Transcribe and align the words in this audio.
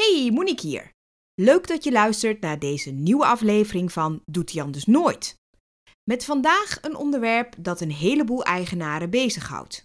Hey, 0.00 0.30
Monique 0.32 0.66
hier. 0.66 0.92
Leuk 1.34 1.66
dat 1.66 1.84
je 1.84 1.92
luistert 1.92 2.40
naar 2.40 2.58
deze 2.58 2.90
nieuwe 2.90 3.24
aflevering 3.24 3.92
van 3.92 4.22
Doet 4.24 4.52
Jan 4.52 4.70
dus 4.70 4.84
nooit. 4.84 5.34
Met 6.10 6.24
vandaag 6.24 6.78
een 6.82 6.96
onderwerp 6.96 7.54
dat 7.58 7.80
een 7.80 7.90
heleboel 7.90 8.44
eigenaren 8.44 9.10
bezighoudt. 9.10 9.82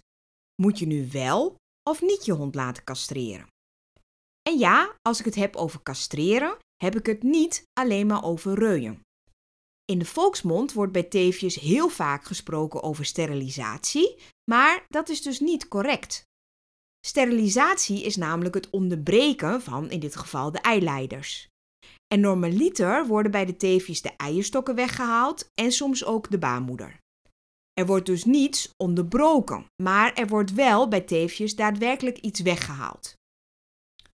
Moet 0.62 0.78
je 0.78 0.86
nu 0.86 1.08
wel 1.12 1.56
of 1.90 2.02
niet 2.02 2.24
je 2.24 2.32
hond 2.32 2.54
laten 2.54 2.84
castreren? 2.84 3.46
En 4.42 4.58
ja, 4.58 4.96
als 5.02 5.18
ik 5.18 5.24
het 5.24 5.34
heb 5.34 5.56
over 5.56 5.82
castreren, 5.82 6.56
heb 6.76 6.96
ik 6.96 7.06
het 7.06 7.22
niet 7.22 7.62
alleen 7.72 8.06
maar 8.06 8.24
over 8.24 8.58
reuien. 8.58 9.00
In 9.84 9.98
de 9.98 10.04
volksmond 10.04 10.72
wordt 10.72 10.92
bij 10.92 11.02
teefjes 11.02 11.54
heel 11.54 11.88
vaak 11.88 12.24
gesproken 12.24 12.82
over 12.82 13.04
sterilisatie, 13.04 14.16
maar 14.50 14.84
dat 14.88 15.08
is 15.08 15.22
dus 15.22 15.40
niet 15.40 15.68
correct. 15.68 16.24
Sterilisatie 17.06 18.02
is 18.02 18.16
namelijk 18.16 18.54
het 18.54 18.70
onderbreken 18.70 19.62
van, 19.62 19.90
in 19.90 20.00
dit 20.00 20.16
geval, 20.16 20.52
de 20.52 20.58
eileiders. 20.58 21.48
En 22.14 22.20
normaliter 22.20 23.06
worden 23.06 23.32
bij 23.32 23.44
de 23.44 23.56
teefjes 23.56 24.02
de 24.02 24.12
eierstokken 24.16 24.74
weggehaald 24.74 25.48
en 25.54 25.72
soms 25.72 26.04
ook 26.04 26.30
de 26.30 26.38
baarmoeder. 26.38 26.98
Er 27.72 27.86
wordt 27.86 28.06
dus 28.06 28.24
niets 28.24 28.70
onderbroken, 28.76 29.64
maar 29.82 30.14
er 30.14 30.26
wordt 30.26 30.52
wel 30.52 30.88
bij 30.88 31.00
teefjes 31.00 31.56
daadwerkelijk 31.56 32.18
iets 32.18 32.40
weggehaald. 32.40 33.12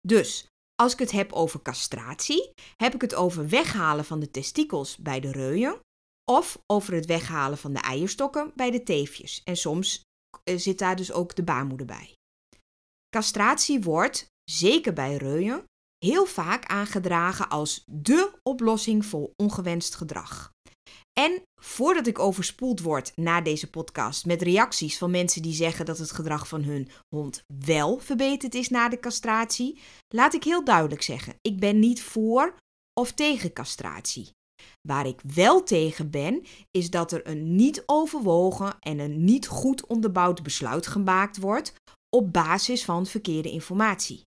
Dus 0.08 0.48
als 0.76 0.94
ik 0.94 1.00
het 1.00 1.12
heb 1.12 1.34
over 1.34 1.62
castratie, 1.62 2.52
heb 2.76 2.94
ik 2.94 3.02
het 3.02 3.16
over 3.16 3.50
weghalen 3.50 4.06
van 4.06 4.20
de 4.20 4.32
testikels 4.32 4.98
bij 4.98 5.20
de 5.20 5.32
reuien 5.32 5.80
of 6.32 6.60
over 6.66 6.94
het 6.94 7.06
weghalen 7.06 7.58
van 7.58 7.74
de 7.74 7.80
eierstokken 7.80 8.52
bij 8.56 8.72
de 8.72 8.84
teefjes. 8.84 9.42
En 9.44 9.58
soms 9.58 10.02
eh, 10.44 10.58
zit 10.58 10.80
daar 10.80 10.96
dus 10.96 11.12
ook 11.12 11.36
de 11.36 11.44
baarmoeder 11.44 11.86
bij. 11.86 12.18
Castratie 13.10 13.82
wordt, 13.82 14.26
zeker 14.44 14.94
bij 14.94 15.16
reuien, 15.16 15.64
heel 15.98 16.26
vaak 16.26 16.66
aangedragen 16.66 17.50
als 17.50 17.84
dé 17.92 18.32
oplossing 18.44 19.06
voor 19.06 19.32
ongewenst 19.36 19.96
gedrag. 19.96 20.52
En 21.20 21.42
voordat 21.62 22.08
ik 22.08 22.20
overspoeld 22.20 22.82
word 22.82 23.12
na 23.16 23.42
deze 23.42 23.70
podcast 23.70 24.26
met 24.26 24.42
reacties 24.42 24.98
van 24.98 25.12
mensen 25.12 25.42
die 25.42 25.54
zeggen 25.54 25.86
dat 25.86 25.98
het 25.98 26.12
gedrag 26.12 26.48
van 26.48 26.64
hun 26.64 26.90
hond 27.16 27.44
wel 27.66 28.00
verbeterd 28.00 28.56
is 28.56 28.70
na 28.70 28.90
de 28.90 29.00
castratie, 29.00 29.80
laat 30.08 30.34
ik 30.34 30.44
heel 30.44 30.64
duidelijk 30.64 31.02
zeggen: 31.02 31.36
ik 31.42 31.60
ben 31.60 31.80
niet 31.80 32.02
voor 32.02 32.56
of 33.00 33.12
tegen 33.12 33.54
castratie. 33.54 34.30
Waar 34.88 35.06
ik 35.06 35.22
wel 35.34 35.64
tegen 35.64 36.10
ben, 36.10 36.46
is 36.72 36.90
dat 36.90 37.12
er 37.12 37.28
een 37.28 37.56
niet 37.56 37.84
overwogen 37.86 38.80
en 38.80 39.00
een 39.00 39.24
niet 39.24 39.48
goed 39.48 39.88
onderbouwd 39.88 40.44
besluit 40.44 40.88
gemaakt 40.88 41.38
wordt 41.38 41.74
op 42.10 42.34
basis 42.34 42.86
van 42.86 43.06
verkeerde 43.06 43.52
informatie. 43.52 44.22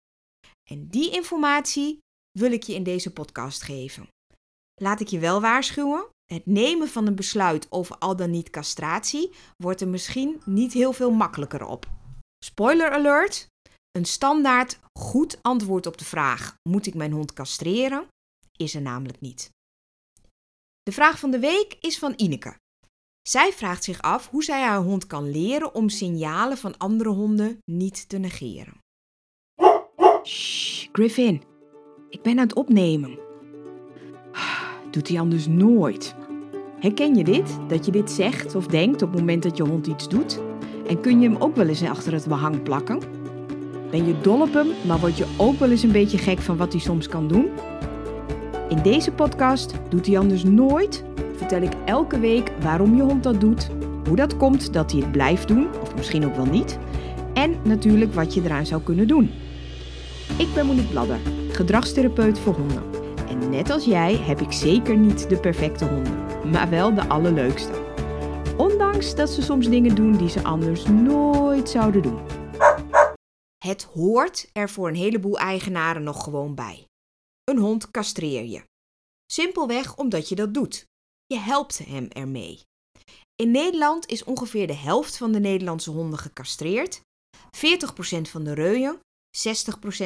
En 0.71 0.89
die 0.89 1.11
informatie 1.11 1.99
wil 2.39 2.53
ik 2.53 2.63
je 2.63 2.75
in 2.75 2.83
deze 2.83 3.13
podcast 3.13 3.63
geven. 3.63 4.09
Laat 4.75 5.01
ik 5.01 5.09
je 5.09 5.19
wel 5.19 5.41
waarschuwen: 5.41 6.07
het 6.25 6.47
nemen 6.47 6.89
van 6.89 7.07
een 7.07 7.15
besluit 7.15 7.67
over 7.71 7.99
al 7.99 8.17
dan 8.17 8.31
niet 8.31 8.51
castratie 8.51 9.33
wordt 9.57 9.81
er 9.81 9.89
misschien 9.89 10.43
niet 10.45 10.73
heel 10.73 10.93
veel 10.93 11.11
makkelijker 11.11 11.65
op. 11.65 11.91
Spoiler 12.45 12.91
alert: 12.91 13.47
een 13.91 14.05
standaard 14.05 14.79
goed 14.99 15.43
antwoord 15.43 15.87
op 15.87 15.99
de 15.99 16.05
vraag: 16.05 16.55
moet 16.69 16.87
ik 16.87 16.95
mijn 16.95 17.13
hond 17.13 17.33
castreren? 17.33 18.07
is 18.57 18.75
er 18.75 18.83
namelijk 18.83 19.21
niet. 19.21 19.51
De 20.83 20.93
vraag 20.93 21.19
van 21.19 21.31
de 21.31 21.39
week 21.39 21.77
is 21.81 21.99
van 21.99 22.13
Ineke. 22.17 22.57
Zij 23.23 23.53
vraagt 23.53 23.85
zich 23.85 24.03
af 24.03 24.29
hoe 24.29 24.45
zij 24.45 24.63
haar 24.63 24.83
hond 24.83 25.07
kan 25.07 25.31
leren 25.31 25.75
om 25.75 25.89
signalen 25.89 26.57
van 26.57 26.77
andere 26.77 27.09
honden 27.09 27.59
niet 27.65 28.09
te 28.09 28.19
negeren. 28.19 28.75
Shh, 30.25 30.89
Griffin, 30.93 31.43
ik 32.09 32.23
ben 32.23 32.39
aan 32.39 32.47
het 32.47 32.55
opnemen. 32.55 33.19
Doet 34.91 35.09
hij 35.09 35.21
anders 35.21 35.47
nooit. 35.47 36.15
Herken 36.79 37.15
je 37.15 37.25
dit? 37.25 37.59
Dat 37.69 37.85
je 37.85 37.93
dit 37.93 38.11
zegt 38.11 38.55
of 38.55 38.67
denkt 38.67 39.03
op 39.03 39.11
het 39.11 39.21
moment 39.21 39.43
dat 39.43 39.57
je 39.57 39.63
hond 39.63 39.87
iets 39.87 40.09
doet? 40.09 40.41
En 40.87 41.01
kun 41.01 41.21
je 41.21 41.29
hem 41.29 41.43
ook 41.43 41.57
wel 41.57 41.67
eens 41.67 41.83
achter 41.83 42.13
het 42.13 42.27
behang 42.27 42.63
plakken? 42.63 42.99
Ben 43.91 44.07
je 44.07 44.21
dol 44.21 44.41
op 44.41 44.53
hem, 44.53 44.69
maar 44.87 45.01
word 45.01 45.17
je 45.17 45.27
ook 45.37 45.59
wel 45.59 45.71
eens 45.71 45.83
een 45.83 45.93
beetje 45.93 46.19
gek 46.19 46.39
van 46.39 46.57
wat 46.57 46.73
hij 46.73 46.81
soms 46.81 47.09
kan 47.09 47.29
doen? 47.29 47.51
In 48.69 48.83
deze 48.83 49.13
podcast 49.13 49.75
doet 49.89 50.07
hij 50.07 50.19
anders 50.19 50.45
nooit 50.45 51.05
vertel 51.41 51.63
ik 51.63 51.73
elke 51.85 52.19
week 52.19 52.53
waarom 52.61 52.97
je 52.97 53.03
hond 53.03 53.23
dat 53.23 53.41
doet, 53.41 53.71
hoe 54.07 54.17
dat 54.17 54.37
komt 54.37 54.73
dat 54.73 54.93
hij 54.93 55.01
het 55.01 55.13
blijft 55.13 55.49
doen, 55.49 55.69
of 55.81 55.95
misschien 55.97 56.25
ook 56.25 56.37
wel 56.37 56.47
niet, 56.47 56.79
en 57.35 57.57
natuurlijk 57.65 58.15
wat 58.15 58.35
je 58.35 58.43
eraan 58.43 58.67
zou 58.67 58.83
kunnen 58.83 59.09
doen. 59.09 59.31
Ik 60.39 60.55
ben 60.55 60.67
Monique 60.67 60.91
Bladder, 60.91 61.19
gedragstherapeut 61.51 62.39
voor 62.39 62.55
honden. 62.55 62.83
En 63.29 63.51
net 63.51 63.71
als 63.71 63.85
jij 63.85 64.17
heb 64.17 64.41
ik 64.41 64.53
zeker 64.53 64.97
niet 64.97 65.29
de 65.29 65.37
perfecte 65.37 65.85
honden, 65.85 66.25
maar 66.51 66.71
wel 66.71 66.95
de 66.95 67.09
allerleukste. 67.09 67.73
Ondanks 68.57 69.15
dat 69.15 69.31
ze 69.31 69.43
soms 69.43 69.69
dingen 69.69 69.95
doen 69.95 70.17
die 70.17 70.29
ze 70.29 70.43
anders 70.43 70.87
nooit 70.87 71.69
zouden 71.69 72.03
doen. 72.03 72.19
Het 73.59 73.83
hoort 73.83 74.51
er 74.53 74.69
voor 74.71 74.89
een 74.89 74.95
heleboel 74.95 75.39
eigenaren 75.39 76.03
nog 76.03 76.25
gewoon 76.25 76.55
bij. 76.55 76.87
Een 77.45 77.59
hond 77.59 77.91
castreer 77.91 78.45
je. 78.45 78.63
Simpelweg 79.33 79.97
omdat 79.97 80.29
je 80.29 80.35
dat 80.35 80.55
doet. 80.55 80.89
Je 81.35 81.39
helpt 81.39 81.79
hem 81.79 82.09
ermee. 82.09 82.61
In 83.37 83.51
Nederland 83.51 84.07
is 84.07 84.25
ongeveer 84.25 84.67
de 84.67 84.75
helft 84.75 85.17
van 85.17 85.33
de 85.33 85.41
Nederlandse 85.41 85.91
honden 85.91 86.19
gecastreerd, 86.19 87.03
40% 87.57 88.21
van 88.21 88.45
de 88.45 88.53
reuien, 88.53 88.99
60% 88.99 89.01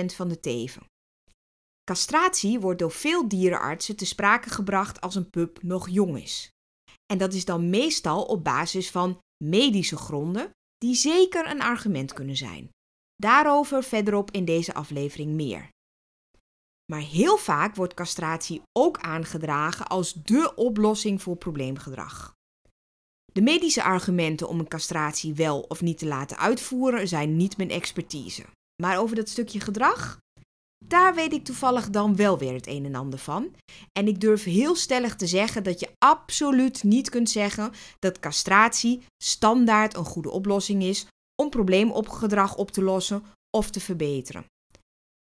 van 0.05 0.29
de 0.29 0.41
teven. 0.41 0.83
Castratie 1.85 2.61
wordt 2.61 2.79
door 2.79 2.91
veel 2.91 3.29
dierenartsen 3.29 3.97
te 3.97 4.05
sprake 4.05 4.51
gebracht 4.51 5.01
als 5.01 5.15
een 5.15 5.31
pup 5.31 5.63
nog 5.63 5.89
jong 5.89 6.19
is. 6.19 6.51
En 7.07 7.19
dat 7.19 7.33
is 7.35 7.45
dan 7.45 7.71
meestal 7.71 8.25
op 8.25 8.45
basis 8.45 8.91
van 8.91 9.19
medische 9.45 9.97
gronden, 9.97 10.51
die 10.79 10.95
zeker 10.95 11.51
een 11.51 11.63
argument 11.63 12.13
kunnen 12.13 12.37
zijn. 12.37 12.71
Daarover 13.17 13.83
verderop 13.83 14.31
in 14.31 14.45
deze 14.45 14.75
aflevering 14.75 15.33
meer. 15.33 15.69
Maar 16.93 17.01
heel 17.01 17.37
vaak 17.37 17.75
wordt 17.75 17.95
castratie 17.95 18.63
ook 18.73 18.99
aangedragen 18.99 19.87
als 19.87 20.13
dé 20.13 20.53
oplossing 20.55 21.23
voor 21.23 21.37
probleemgedrag. 21.37 22.35
De 23.33 23.43
medische 23.43 23.83
argumenten 23.83 24.49
om 24.49 24.59
een 24.59 24.69
castratie 24.69 25.35
wel 25.35 25.61
of 25.61 25.81
niet 25.81 25.99
te 25.99 26.07
laten 26.07 26.39
uitvoeren 26.39 27.09
zijn 27.09 27.37
niet 27.37 27.57
mijn 27.57 27.71
expertise. 27.71 28.45
Maar 28.83 28.99
over 28.99 29.17
dat 29.17 29.29
stukje 29.29 29.61
gedrag, 29.61 30.19
daar 30.85 31.15
weet 31.15 31.33
ik 31.33 31.45
toevallig 31.45 31.91
dan 31.91 32.17
wel 32.17 32.39
weer 32.39 32.53
het 32.53 32.67
een 32.67 32.85
en 32.85 32.95
ander 32.95 33.19
van. 33.19 33.55
En 33.93 34.09
ik 34.09 34.21
durf 34.21 34.45
heel 34.45 34.75
stellig 34.77 35.17
te 35.17 35.27
zeggen 35.27 35.63
dat 35.63 35.81
je 35.81 35.91
absoluut 35.99 36.83
niet 36.83 37.11
kunt 37.11 37.31
zeggen 37.31 37.73
dat 37.99 38.19
castratie 38.19 39.03
standaard 39.25 39.97
een 39.97 40.05
goede 40.05 40.31
oplossing 40.31 40.83
is 40.83 41.07
om 41.43 41.51
probleemopgedrag 41.51 42.57
op 42.57 42.71
te 42.71 42.83
lossen 42.83 43.25
of 43.57 43.71
te 43.71 43.81
verbeteren. 43.81 44.45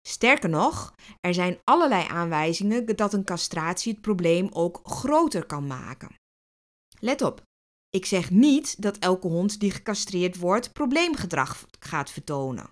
Sterker 0.09 0.48
nog, 0.48 0.94
er 1.20 1.34
zijn 1.34 1.59
allerlei 1.65 2.06
aanwijzingen 2.09 2.97
dat 2.97 3.12
een 3.12 3.25
castratie 3.25 3.92
het 3.92 4.00
probleem 4.00 4.48
ook 4.53 4.81
groter 4.82 5.47
kan 5.47 5.66
maken. 5.66 6.15
Let 6.98 7.22
op, 7.22 7.42
ik 7.91 8.06
zeg 8.06 8.31
niet 8.31 8.82
dat 8.82 8.98
elke 8.98 9.28
hond 9.28 9.60
die 9.60 9.70
gecastreerd 9.70 10.37
wordt 10.37 10.72
probleemgedrag 10.72 11.66
gaat 11.78 12.10
vertonen. 12.10 12.69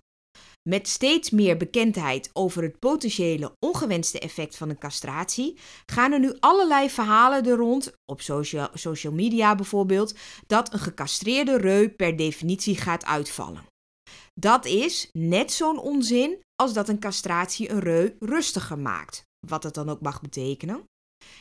Met 0.69 0.88
steeds 0.88 1.31
meer 1.31 1.56
bekendheid 1.56 2.31
over 2.32 2.62
het 2.62 2.78
potentiële 2.78 3.53
ongewenste 3.59 4.19
effect 4.19 4.56
van 4.56 4.69
een 4.69 4.78
castratie, 4.78 5.59
gaan 5.87 6.12
er 6.12 6.21
nu 6.21 6.37
allerlei 6.41 6.91
verhalen 6.91 7.47
er 7.47 7.56
rond, 7.56 7.92
op 8.04 8.21
social, 8.75 9.12
media 9.12 9.54
bijvoorbeeld, 9.54 10.15
dat 10.47 10.72
een 10.72 10.78
gecastreerde 10.78 11.56
reu 11.56 11.88
per 11.88 12.16
definitie 12.16 12.76
gaat 12.76 13.04
uitvallen. 13.04 13.72
Dat 14.41 14.65
is 14.65 15.09
net 15.12 15.53
zo'n 15.53 15.78
onzin 15.78 16.41
als 16.54 16.72
dat 16.72 16.88
een 16.88 17.00
castratie 17.00 17.70
een 17.70 17.81
reu 17.81 18.16
rustiger 18.19 18.78
maakt, 18.78 19.24
wat 19.47 19.62
het 19.62 19.74
dan 19.74 19.89
ook 19.89 20.01
mag 20.01 20.21
betekenen. 20.21 20.84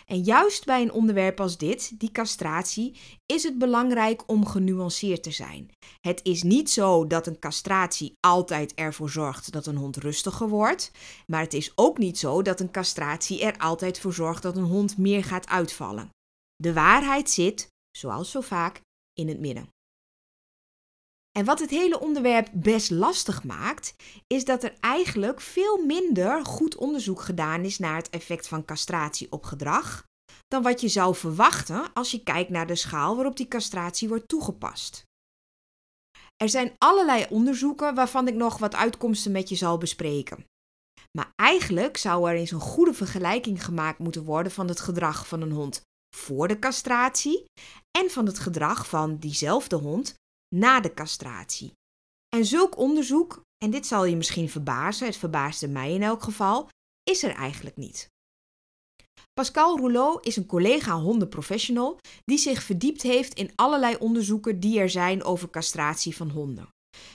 En 0.06 0.24
juist 0.24 0.66
bij 0.66 0.82
een 0.82 0.92
onderwerp 0.92 1.40
als 1.40 1.58
dit, 1.58 2.00
die 2.00 2.12
castratie, 2.12 3.00
is 3.26 3.44
het 3.44 3.58
belangrijk 3.58 4.30
om 4.30 4.46
genuanceerd 4.46 5.24
te 5.24 5.32
zijn. 5.32 5.70
Het 6.00 6.20
is 6.24 6.44
niet 6.44 6.70
zo 6.70 7.08
dat 7.08 7.28
een 7.28 7.40
castratie 7.40 8.14
altijd 8.20 8.74
ervoor 8.74 9.10
zorgt 9.10 9.52
dat 9.52 9.66
een 9.66 9.76
hond 9.76 9.98
rustiger 9.98 10.50
wordt, 10.50 10.92
maar 11.28 11.42
het 11.42 11.54
is 11.54 11.72
ook 11.76 11.98
niet 11.98 12.18
zo 12.18 12.42
dat 12.42 12.60
een 12.60 12.72
castratie 12.72 13.42
er 13.42 13.58
altijd 13.58 14.00
voor 14.00 14.14
zorgt 14.14 14.42
dat 14.42 14.58
een 14.58 14.64
hond 14.64 14.98
meer 14.98 15.24
gaat 15.24 15.48
uitvallen. 15.48 16.10
De 16.56 16.74
waarheid 16.74 17.30
zit, 17.30 17.68
zoals 17.98 18.32
zo 18.32 18.42
vaak, 18.42 18.82
in 19.14 19.28
het 19.28 19.40
midden. 19.40 19.70
En 21.40 21.46
wat 21.46 21.60
het 21.60 21.70
hele 21.70 22.00
onderwerp 22.00 22.50
best 22.54 22.92
lastig 22.92 23.44
maakt, 23.44 23.96
is 24.28 24.46
dat 24.46 24.64
er 24.64 24.74
eigenlijk 24.80 25.42
veel 25.42 25.86
minder 25.86 26.46
goed 26.46 26.76
onderzoek 26.76 27.22
gedaan 27.22 27.64
is 27.64 27.80
naar 27.80 27.96
het 27.96 28.10
effect 28.10 28.48
van 28.48 28.66
castratie 28.66 29.32
op 29.32 29.44
gedrag 29.44 30.04
dan 30.48 30.64
wat 30.64 30.82
je 30.82 30.88
zou 30.88 31.16
verwachten 31.16 31.94
als 31.94 32.12
je 32.12 32.24
kijkt 32.24 32.50
naar 32.50 32.68
de 32.68 32.76
schaal 32.76 33.16
waarop 33.16 33.38
die 33.38 33.48
castratie 33.48 34.08
wordt 34.08 34.28
toegepast. 34.28 35.04
Er 36.36 36.50
zijn 36.50 36.76
allerlei 36.78 37.26
onderzoeken 37.30 37.96
waarvan 37.96 38.28
ik 38.28 38.36
nog 38.36 38.58
wat 38.58 38.76
uitkomsten 38.76 39.32
met 39.32 39.50
je 39.50 39.56
zal 39.56 39.78
bespreken. 39.78 40.46
Maar 41.18 41.32
eigenlijk 41.36 41.98
zou 41.98 42.30
er 42.30 42.36
eens 42.36 42.52
een 42.52 42.60
goede 42.60 42.94
vergelijking 42.94 43.66
gemaakt 43.66 44.00
moeten 44.00 44.24
worden 44.24 44.52
van 44.52 44.68
het 44.68 44.80
gedrag 44.80 45.28
van 45.28 45.42
een 45.42 45.52
hond 45.52 45.82
voor 46.16 46.48
de 46.48 46.60
castratie 46.60 47.46
en 47.98 48.10
van 48.10 48.26
het 48.26 48.40
gedrag 48.40 48.90
van 48.90 49.18
diezelfde 49.18 49.76
hond 49.76 50.16
na 50.56 50.80
de 50.80 50.94
castratie. 50.94 51.74
En 52.36 52.46
zulk 52.46 52.78
onderzoek, 52.78 53.42
en 53.58 53.72
dit 53.72 53.86
zal 53.86 54.06
je 54.06 54.16
misschien 54.16 54.50
verbazen, 54.50 55.06
het 55.06 55.18
verbaasde 55.18 55.68
mij 55.68 55.94
in 55.94 56.04
elk 56.04 56.24
geval, 56.24 56.70
is 57.04 57.24
er 57.24 57.36
eigenlijk 57.36 57.78
niet. 57.78 58.10
Pascal 59.34 59.78
Rouleau 59.78 60.20
is 60.22 60.36
een 60.36 60.46
collega 60.46 61.00
hondenprofessional 61.00 61.98
die 62.24 62.38
zich 62.38 62.64
verdiept 62.64 63.02
heeft 63.02 63.34
in 63.34 63.52
allerlei 63.56 63.96
onderzoeken 63.96 64.60
die 64.60 64.80
er 64.80 64.90
zijn 64.90 65.24
over 65.24 65.50
castratie 65.50 66.16
van 66.16 66.30
honden. 66.30 66.70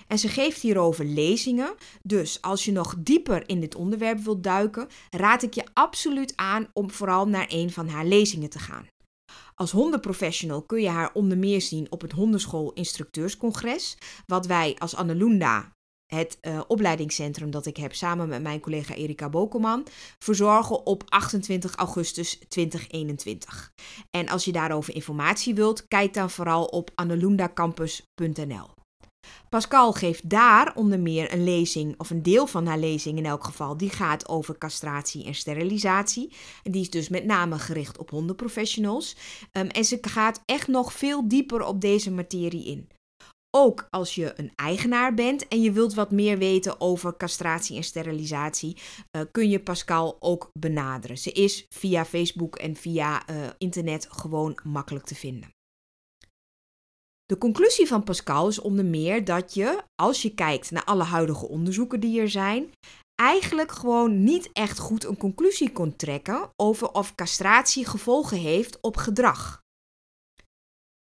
En 0.07 0.19
ze 0.19 0.29
geeft 0.29 0.61
hierover 0.61 1.05
lezingen, 1.05 1.75
dus 2.03 2.43
als 2.43 2.65
je 2.65 2.73
nog 2.73 2.95
dieper 2.99 3.49
in 3.49 3.61
dit 3.61 3.75
onderwerp 3.75 4.19
wilt 4.19 4.43
duiken, 4.43 4.89
raad 5.11 5.43
ik 5.43 5.55
je 5.55 5.65
absoluut 5.73 6.33
aan 6.37 6.69
om 6.73 6.91
vooral 6.91 7.29
naar 7.29 7.47
een 7.49 7.71
van 7.71 7.89
haar 7.89 8.07
lezingen 8.07 8.51
te 8.51 8.59
gaan. 8.59 8.87
Als 9.61 9.71
hondenprofessional 9.71 10.63
kun 10.63 10.81
je 10.81 10.89
haar 10.89 11.11
onder 11.13 11.39
meer 11.39 11.61
zien 11.61 11.87
op 11.91 12.01
het 12.01 12.13
Hondenschool 12.13 12.73
Instructeurscongres, 12.73 13.97
wat 14.27 14.47
wij 14.47 14.77
als 14.79 14.97
Annelunda, 14.97 15.73
het 16.07 16.39
uh, 16.43 16.61
opleidingscentrum 16.67 17.51
dat 17.51 17.67
ik 17.67 17.77
heb 17.77 17.95
samen 17.95 18.29
met 18.29 18.43
mijn 18.43 18.61
collega 18.61 18.95
Erika 18.95 19.29
Bokelman, 19.29 19.87
verzorgen 20.19 20.87
op 20.87 21.03
28 21.09 21.75
augustus 21.75 22.39
2021. 22.49 23.73
En 24.11 24.29
als 24.29 24.45
je 24.45 24.53
daarover 24.53 24.95
informatie 24.95 25.55
wilt, 25.55 25.89
kijk 25.89 26.15
dan 26.15 26.31
vooral 26.31 26.65
op 26.65 26.91
annelundacampus.nl. 26.95 28.86
Pascal 29.49 29.93
geeft 29.93 30.31
daar 30.31 30.75
onder 30.75 31.01
meer 31.01 31.33
een 31.33 31.45
lezing, 31.45 31.95
of 31.99 32.11
een 32.11 32.23
deel 32.23 32.47
van 32.47 32.67
haar 32.67 32.79
lezing 32.79 33.19
in 33.19 33.27
elk 33.27 33.45
geval, 33.45 33.77
die 33.77 33.91
gaat 33.91 34.29
over 34.29 34.59
castratie 34.59 35.25
en 35.25 35.35
sterilisatie. 35.35 36.33
En 36.63 36.73
die 36.73 36.81
is 36.81 36.91
dus 36.91 37.09
met 37.09 37.25
name 37.25 37.59
gericht 37.59 37.99
op 37.99 38.11
hondenprofessionals. 38.11 39.17
Um, 39.53 39.67
en 39.67 39.85
ze 39.85 39.99
gaat 40.01 40.41
echt 40.45 40.69
nog 40.69 40.93
veel 40.93 41.29
dieper 41.29 41.65
op 41.65 41.81
deze 41.81 42.11
materie 42.11 42.65
in. 42.65 42.89
Ook 43.51 43.87
als 43.91 44.15
je 44.15 44.33
een 44.37 44.53
eigenaar 44.55 45.15
bent 45.15 45.49
en 45.49 45.63
je 45.63 45.73
wilt 45.73 45.95
wat 45.95 46.11
meer 46.11 46.39
weten 46.39 46.81
over 46.81 47.17
castratie 47.17 47.77
en 47.77 47.85
sterilisatie, 47.85 48.77
uh, 49.17 49.23
kun 49.33 49.49
je 49.49 49.61
Pascal 49.61 50.17
ook 50.19 50.51
benaderen. 50.59 51.19
Ze 51.19 51.33
is 51.33 51.67
via 51.69 52.05
Facebook 52.05 52.57
en 52.57 52.77
via 52.77 53.31
uh, 53.31 53.37
internet 53.59 54.07
gewoon 54.11 54.59
makkelijk 54.63 55.07
te 55.07 55.15
vinden. 55.15 55.56
De 57.27 57.39
conclusie 57.39 57.87
van 57.87 58.05
Pascal 58.05 58.49
is 58.49 58.61
onder 58.61 58.85
meer 58.85 59.25
dat 59.25 59.55
je, 59.55 59.83
als 59.95 60.23
je 60.23 60.35
kijkt 60.35 60.71
naar 60.71 60.85
alle 60.85 61.03
huidige 61.03 61.49
onderzoeken 61.49 62.01
die 62.01 62.21
er 62.21 62.29
zijn, 62.29 62.73
eigenlijk 63.15 63.73
gewoon 63.73 64.25
niet 64.25 64.51
echt 64.53 64.79
goed 64.79 65.05
een 65.05 65.17
conclusie 65.17 65.73
kon 65.73 65.97
trekken 65.97 66.51
over 66.57 66.93
of 66.93 67.15
castratie 67.15 67.87
gevolgen 67.87 68.39
heeft 68.39 68.81
op 68.81 68.97
gedrag. 68.97 69.65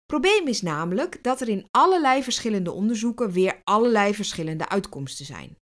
Probleem 0.06 0.48
is 0.48 0.62
namelijk 0.62 1.22
dat 1.22 1.40
er 1.40 1.48
in 1.48 1.68
allerlei 1.70 2.22
verschillende 2.22 2.72
onderzoeken 2.72 3.30
weer 3.30 3.60
allerlei 3.64 4.14
verschillende 4.14 4.68
uitkomsten 4.68 5.24
zijn. 5.24 5.56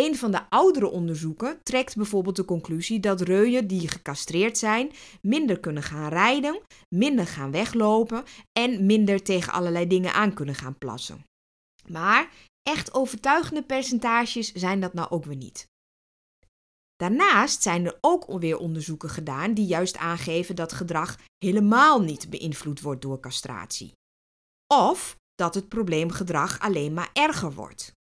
Een 0.00 0.16
van 0.16 0.30
de 0.30 0.50
oudere 0.50 0.88
onderzoeken 0.88 1.62
trekt 1.62 1.96
bijvoorbeeld 1.96 2.36
de 2.36 2.44
conclusie 2.44 3.00
dat 3.00 3.20
reuien 3.20 3.66
die 3.66 3.88
gecastreerd 3.88 4.58
zijn 4.58 4.92
minder 5.22 5.60
kunnen 5.60 5.82
gaan 5.82 6.08
rijden, 6.08 6.62
minder 6.88 7.26
gaan 7.26 7.50
weglopen 7.50 8.24
en 8.52 8.86
minder 8.86 9.22
tegen 9.22 9.52
allerlei 9.52 9.86
dingen 9.86 10.12
aan 10.12 10.34
kunnen 10.34 10.54
gaan 10.54 10.78
plassen. 10.78 11.24
Maar 11.88 12.30
echt 12.62 12.94
overtuigende 12.94 13.62
percentages 13.62 14.52
zijn 14.52 14.80
dat 14.80 14.94
nou 14.94 15.10
ook 15.10 15.24
weer 15.24 15.36
niet. 15.36 15.68
Daarnaast 16.96 17.62
zijn 17.62 17.86
er 17.86 17.98
ook 18.00 18.24
alweer 18.24 18.58
onderzoeken 18.58 19.10
gedaan 19.10 19.54
die 19.54 19.66
juist 19.66 19.96
aangeven 19.96 20.56
dat 20.56 20.72
gedrag 20.72 21.18
helemaal 21.44 22.00
niet 22.00 22.30
beïnvloed 22.30 22.80
wordt 22.80 23.02
door 23.02 23.20
castratie. 23.20 23.92
Of 24.74 25.16
dat 25.34 25.54
het 25.54 25.68
probleemgedrag 25.68 26.60
alleen 26.60 26.94
maar 26.94 27.10
erger 27.12 27.52
wordt. 27.52 27.95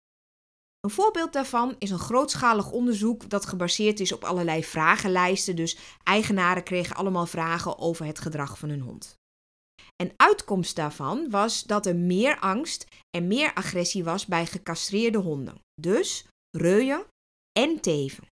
Een 0.86 0.90
voorbeeld 0.90 1.32
daarvan 1.32 1.74
is 1.78 1.90
een 1.90 1.98
grootschalig 1.98 2.70
onderzoek 2.70 3.30
dat 3.30 3.46
gebaseerd 3.46 4.00
is 4.00 4.12
op 4.12 4.24
allerlei 4.24 4.64
vragenlijsten. 4.64 5.56
Dus 5.56 5.78
eigenaren 6.02 6.62
kregen 6.62 6.96
allemaal 6.96 7.26
vragen 7.26 7.78
over 7.78 8.06
het 8.06 8.18
gedrag 8.18 8.58
van 8.58 8.68
hun 8.68 8.80
hond. 8.80 9.18
En 10.02 10.12
uitkomst 10.16 10.76
daarvan 10.76 11.30
was 11.30 11.62
dat 11.62 11.86
er 11.86 11.96
meer 11.96 12.38
angst 12.38 12.86
en 13.16 13.26
meer 13.26 13.54
agressie 13.54 14.04
was 14.04 14.26
bij 14.26 14.46
gecastreerde 14.46 15.18
honden. 15.18 15.60
Dus 15.80 16.26
reuien 16.56 17.06
en 17.58 17.80
teven. 17.80 18.26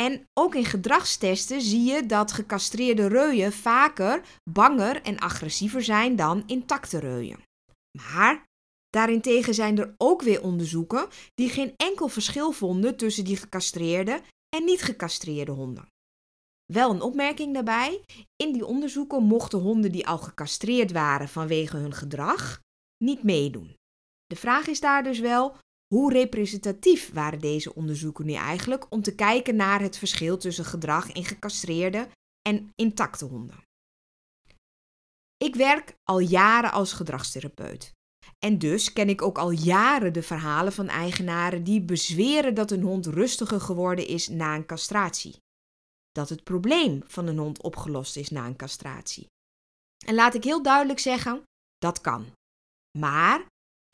En 0.00 0.24
ook 0.40 0.54
in 0.54 0.64
gedragstesten 0.64 1.60
zie 1.60 1.84
je 1.84 2.06
dat 2.06 2.32
gecastreerde 2.32 3.06
reuien 3.06 3.52
vaker 3.52 4.24
banger 4.50 5.02
en 5.02 5.18
agressiever 5.18 5.82
zijn 5.82 6.16
dan 6.16 6.42
intacte 6.46 6.98
reuien. 6.98 7.42
Maar 7.98 8.48
Daarentegen 8.90 9.54
zijn 9.54 9.78
er 9.78 9.94
ook 9.96 10.22
weer 10.22 10.42
onderzoeken 10.42 11.08
die 11.34 11.48
geen 11.48 11.74
enkel 11.76 12.08
verschil 12.08 12.52
vonden 12.52 12.96
tussen 12.96 13.24
die 13.24 13.36
gecastreerde 13.36 14.22
en 14.56 14.64
niet 14.64 14.82
gecastreerde 14.82 15.52
honden. 15.52 15.88
Wel 16.72 16.90
een 16.90 17.00
opmerking 17.00 17.54
daarbij: 17.54 18.02
in 18.36 18.52
die 18.52 18.66
onderzoeken 18.66 19.22
mochten 19.22 19.58
honden 19.58 19.92
die 19.92 20.06
al 20.06 20.18
gecastreerd 20.18 20.92
waren 20.92 21.28
vanwege 21.28 21.76
hun 21.76 21.94
gedrag 21.94 22.60
niet 23.04 23.22
meedoen. 23.22 23.76
De 24.26 24.36
vraag 24.36 24.66
is 24.66 24.80
daar 24.80 25.02
dus 25.02 25.18
wel: 25.18 25.56
hoe 25.94 26.12
representatief 26.12 27.12
waren 27.12 27.40
deze 27.40 27.74
onderzoeken 27.74 28.26
nu 28.26 28.32
eigenlijk 28.32 28.86
om 28.88 29.02
te 29.02 29.14
kijken 29.14 29.56
naar 29.56 29.80
het 29.80 29.98
verschil 29.98 30.38
tussen 30.38 30.64
gedrag 30.64 31.12
in 31.12 31.24
gecastreerde 31.24 32.08
en 32.48 32.70
intacte 32.74 33.24
honden? 33.24 33.62
Ik 35.36 35.54
werk 35.54 35.94
al 36.02 36.18
jaren 36.18 36.72
als 36.72 36.92
gedragstherapeut. 36.92 37.92
En 38.46 38.58
dus 38.58 38.92
ken 38.92 39.08
ik 39.08 39.22
ook 39.22 39.38
al 39.38 39.50
jaren 39.50 40.12
de 40.12 40.22
verhalen 40.22 40.72
van 40.72 40.88
eigenaren 40.88 41.64
die 41.64 41.80
bezweren 41.80 42.54
dat 42.54 42.70
een 42.70 42.82
hond 42.82 43.06
rustiger 43.06 43.60
geworden 43.60 44.06
is 44.06 44.28
na 44.28 44.54
een 44.54 44.66
castratie. 44.66 45.36
Dat 46.10 46.28
het 46.28 46.44
probleem 46.44 47.02
van 47.06 47.26
een 47.26 47.38
hond 47.38 47.62
opgelost 47.62 48.16
is 48.16 48.30
na 48.30 48.46
een 48.46 48.56
castratie. 48.56 49.26
En 50.06 50.14
laat 50.14 50.34
ik 50.34 50.44
heel 50.44 50.62
duidelijk 50.62 50.98
zeggen, 50.98 51.42
dat 51.78 52.00
kan. 52.00 52.26
Maar, 52.98 53.46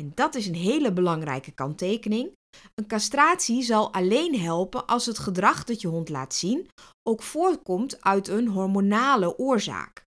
en 0.03 0.13
dat 0.15 0.35
is 0.35 0.47
een 0.47 0.55
hele 0.55 0.93
belangrijke 0.93 1.53
kanttekening, 1.53 2.33
een 2.75 2.87
castratie 2.87 3.63
zal 3.63 3.93
alleen 3.93 4.41
helpen 4.41 4.87
als 4.87 5.07
het 5.07 5.19
gedrag 5.19 5.65
dat 5.65 5.81
je 5.81 5.89
hond 5.89 6.09
laat 6.09 6.35
zien 6.35 6.69
ook 7.09 7.23
voortkomt 7.23 8.01
uit 8.03 8.29
een 8.29 8.49
hormonale 8.49 9.39
oorzaak. 9.39 10.05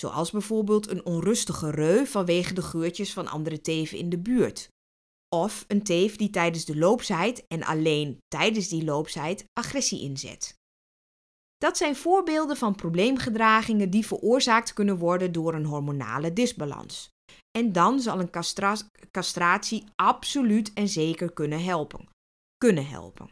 Zoals 0.00 0.30
bijvoorbeeld 0.30 0.88
een 0.88 1.04
onrustige 1.04 1.70
reu 1.70 2.06
vanwege 2.06 2.54
de 2.54 2.62
geurtjes 2.62 3.12
van 3.12 3.26
andere 3.26 3.60
teven 3.60 3.98
in 3.98 4.08
de 4.08 4.18
buurt. 4.18 4.68
Of 5.28 5.64
een 5.68 5.82
teef 5.82 6.16
die 6.16 6.30
tijdens 6.30 6.64
de 6.64 6.76
loopsheid 6.76 7.46
en 7.46 7.62
alleen 7.62 8.18
tijdens 8.28 8.68
die 8.68 8.84
loopsheid 8.84 9.44
agressie 9.52 10.00
inzet. 10.00 10.54
Dat 11.56 11.76
zijn 11.76 11.96
voorbeelden 11.96 12.56
van 12.56 12.74
probleemgedragingen 12.74 13.90
die 13.90 14.06
veroorzaakt 14.06 14.72
kunnen 14.72 14.98
worden 14.98 15.32
door 15.32 15.54
een 15.54 15.64
hormonale 15.64 16.32
disbalans. 16.32 17.08
En 17.58 17.72
dan 17.72 18.00
zal 18.00 18.20
een 18.20 18.30
castratie 19.10 19.84
absoluut 19.96 20.72
en 20.72 20.88
zeker 20.88 21.32
kunnen 21.32 21.64
helpen. 21.64 22.08
Kunnen 22.56 22.86
helpen. 22.86 23.28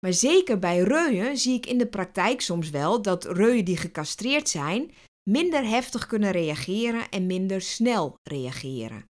Maar 0.00 0.12
zeker 0.12 0.58
bij 0.58 0.78
reuien 0.78 1.38
zie 1.38 1.54
ik 1.54 1.66
in 1.66 1.78
de 1.78 1.86
praktijk 1.86 2.40
soms 2.40 2.70
wel 2.70 3.02
dat 3.02 3.24
reuien 3.24 3.64
die 3.64 3.76
gecastreerd 3.76 4.48
zijn 4.48 4.90
minder 5.30 5.68
heftig 5.68 6.06
kunnen 6.06 6.30
reageren 6.30 7.08
en 7.08 7.26
minder 7.26 7.60
snel 7.60 8.18
reageren. 8.22 9.04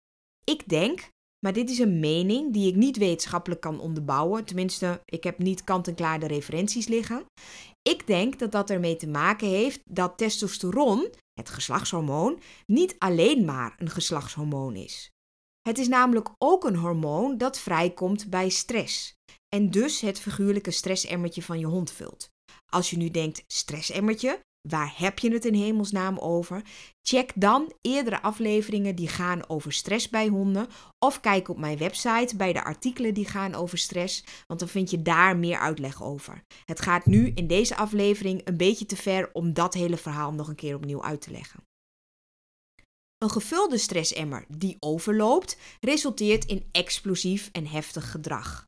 Ik 0.44 0.70
denk, 0.70 1.10
maar 1.40 1.54
dit 1.54 1.70
is 1.70 1.80
een 1.80 2.00
mening 2.00 2.54
die 2.54 2.68
ik 2.68 2.76
niet 2.76 2.98
wetenschappelijk 2.98 3.62
kan 3.62 3.80
onderbouwen, 3.80 4.46
tenminste, 4.46 5.02
ik 5.06 5.24
heb 5.24 5.38
niet 5.38 5.64
kant-en-klaar 5.64 6.20
de 6.20 6.28
referenties 6.28 6.88
liggen. 6.88 7.26
Ik 7.82 8.08
denk 8.08 8.40
dat 8.40 8.52
dat 8.52 8.70
ermee 8.70 8.96
te 8.96 9.08
maken 9.08 9.48
heeft 9.48 9.80
dat 9.90 10.18
testosteron, 10.18 11.10
het 11.34 11.50
geslachtshormoon, 11.50 12.40
niet 12.66 12.96
alleen 12.98 13.46
maar 13.46 13.76
een 13.78 13.90
geslachtshormoon 13.90 14.76
is. 14.76 15.12
Het 15.62 15.78
is 15.78 15.88
namelijk 15.88 16.30
ook 16.38 16.64
een 16.64 16.76
hormoon 16.76 17.38
dat 17.38 17.60
vrijkomt 17.60 18.30
bij 18.30 18.50
stress 18.50 19.16
en 19.56 19.72
dus 19.72 20.02
het 20.02 20.20
figuurlijke 20.20 20.72
stressemmertje 20.72 21.42
van 21.42 21.60
je 21.60 21.66
hond 21.66 21.92
vult. 21.92 22.30
Als 22.72 22.90
je 22.90 22.98
nu 22.98 23.12
denkt 23.12 23.44
stressemmertje, 23.48 24.40
Waar 24.70 24.94
heb 24.98 25.20
je 25.20 25.32
het 25.32 25.46
in 25.46 25.54
hemelsnaam 25.54 26.18
over? 26.18 26.62
Check 27.02 27.32
dan 27.36 27.74
eerdere 27.82 28.22
afleveringen 28.22 28.96
die 28.96 29.08
gaan 29.08 29.50
over 29.50 29.74
stress 29.74 30.10
bij 30.10 30.28
honden. 30.28 30.68
Of 31.00 31.20
kijk 31.20 31.50
op 31.50 31.58
mijn 31.58 31.78
website 31.78 32.36
bij 32.36 32.54
de 32.54 32.64
artikelen 32.64 33.14
die 33.14 33.26
gaan 33.26 33.54
over 33.54 33.78
stress, 33.78 34.24
want 34.48 34.60
dan 34.60 34.70
vind 34.70 34.90
je 34.90 35.02
daar 35.02 35.38
meer 35.38 35.58
uitleg 35.58 36.04
over. 36.04 36.44
Het 36.66 36.82
gaat 36.82 37.06
nu 37.06 37.32
in 37.36 37.48
deze 37.48 37.76
aflevering 37.76 38.42
een 38.44 38.58
beetje 38.58 38.86
te 38.86 38.96
ver 38.96 39.30
om 39.34 39.54
dat 39.54 39.74
hele 39.74 39.98
verhaal 39.98 40.34
nog 40.34 40.48
een 40.48 40.56
keer 40.56 40.76
opnieuw 40.76 41.04
uit 41.04 41.22
te 41.22 41.32
leggen. 41.32 41.64
Een 43.18 43.30
gevulde 43.30 43.78
stressemmer 43.78 44.46
die 44.48 44.78
overloopt, 44.80 45.58
resulteert 45.80 46.46
in 46.46 46.68
explosief 46.72 47.50
en 47.52 47.68
heftig 47.68 48.12
gedrag. 48.12 48.66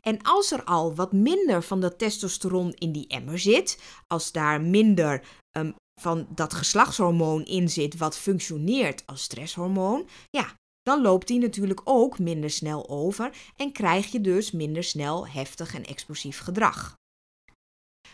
En 0.00 0.22
als 0.22 0.50
er 0.50 0.64
al 0.64 0.94
wat 0.94 1.12
minder 1.12 1.62
van 1.62 1.80
dat 1.80 1.98
testosteron 1.98 2.72
in 2.74 2.92
die 2.92 3.06
emmer 3.06 3.38
zit, 3.38 3.78
als 4.06 4.32
daar 4.32 4.60
minder 4.60 5.24
um, 5.58 5.74
van 6.00 6.26
dat 6.34 6.54
geslachtshormoon 6.54 7.44
in 7.44 7.70
zit 7.70 7.96
wat 7.96 8.16
functioneert 8.16 9.02
als 9.06 9.22
stresshormoon, 9.22 10.08
ja, 10.30 10.54
dan 10.82 11.02
loopt 11.02 11.26
die 11.26 11.38
natuurlijk 11.38 11.80
ook 11.84 12.18
minder 12.18 12.50
snel 12.50 12.88
over 12.88 13.36
en 13.56 13.72
krijg 13.72 14.12
je 14.12 14.20
dus 14.20 14.50
minder 14.50 14.84
snel 14.84 15.28
heftig 15.28 15.74
en 15.74 15.84
explosief 15.84 16.38
gedrag. 16.38 16.94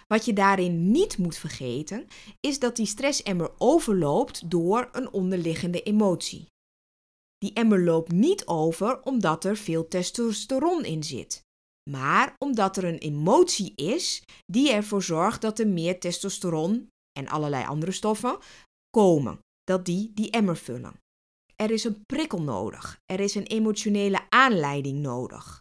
Wat 0.06 0.24
je 0.24 0.32
daarin 0.32 0.90
niet 0.90 1.18
moet 1.18 1.36
vergeten, 1.36 2.06
is 2.40 2.58
dat 2.58 2.76
die 2.76 2.86
stressemmer 2.86 3.50
overloopt 3.58 4.50
door 4.50 4.88
een 4.92 5.12
onderliggende 5.12 5.82
emotie. 5.82 6.46
Die 7.38 7.52
emmer 7.52 7.80
loopt 7.84 8.12
niet 8.12 8.46
over 8.46 9.02
omdat 9.02 9.44
er 9.44 9.56
veel 9.56 9.88
testosteron 9.88 10.84
in 10.84 11.02
zit, 11.02 11.42
maar 11.90 12.34
omdat 12.38 12.76
er 12.76 12.84
een 12.84 12.98
emotie 12.98 13.72
is 13.74 14.22
die 14.44 14.72
ervoor 14.72 15.02
zorgt 15.02 15.40
dat 15.40 15.58
er 15.58 15.68
meer 15.68 16.00
testosteron 16.00 16.88
en 17.18 17.28
allerlei 17.28 17.66
andere 17.66 17.92
stoffen 17.92 18.38
komen, 18.90 19.38
dat 19.64 19.84
die 19.84 20.10
die 20.14 20.30
emmer 20.30 20.56
vullen. 20.56 21.00
Er 21.56 21.70
is 21.70 21.84
een 21.84 22.02
prikkel 22.06 22.42
nodig, 22.42 22.98
er 23.04 23.20
is 23.20 23.34
een 23.34 23.46
emotionele 23.46 24.26
aanleiding 24.28 24.98
nodig. 24.98 25.60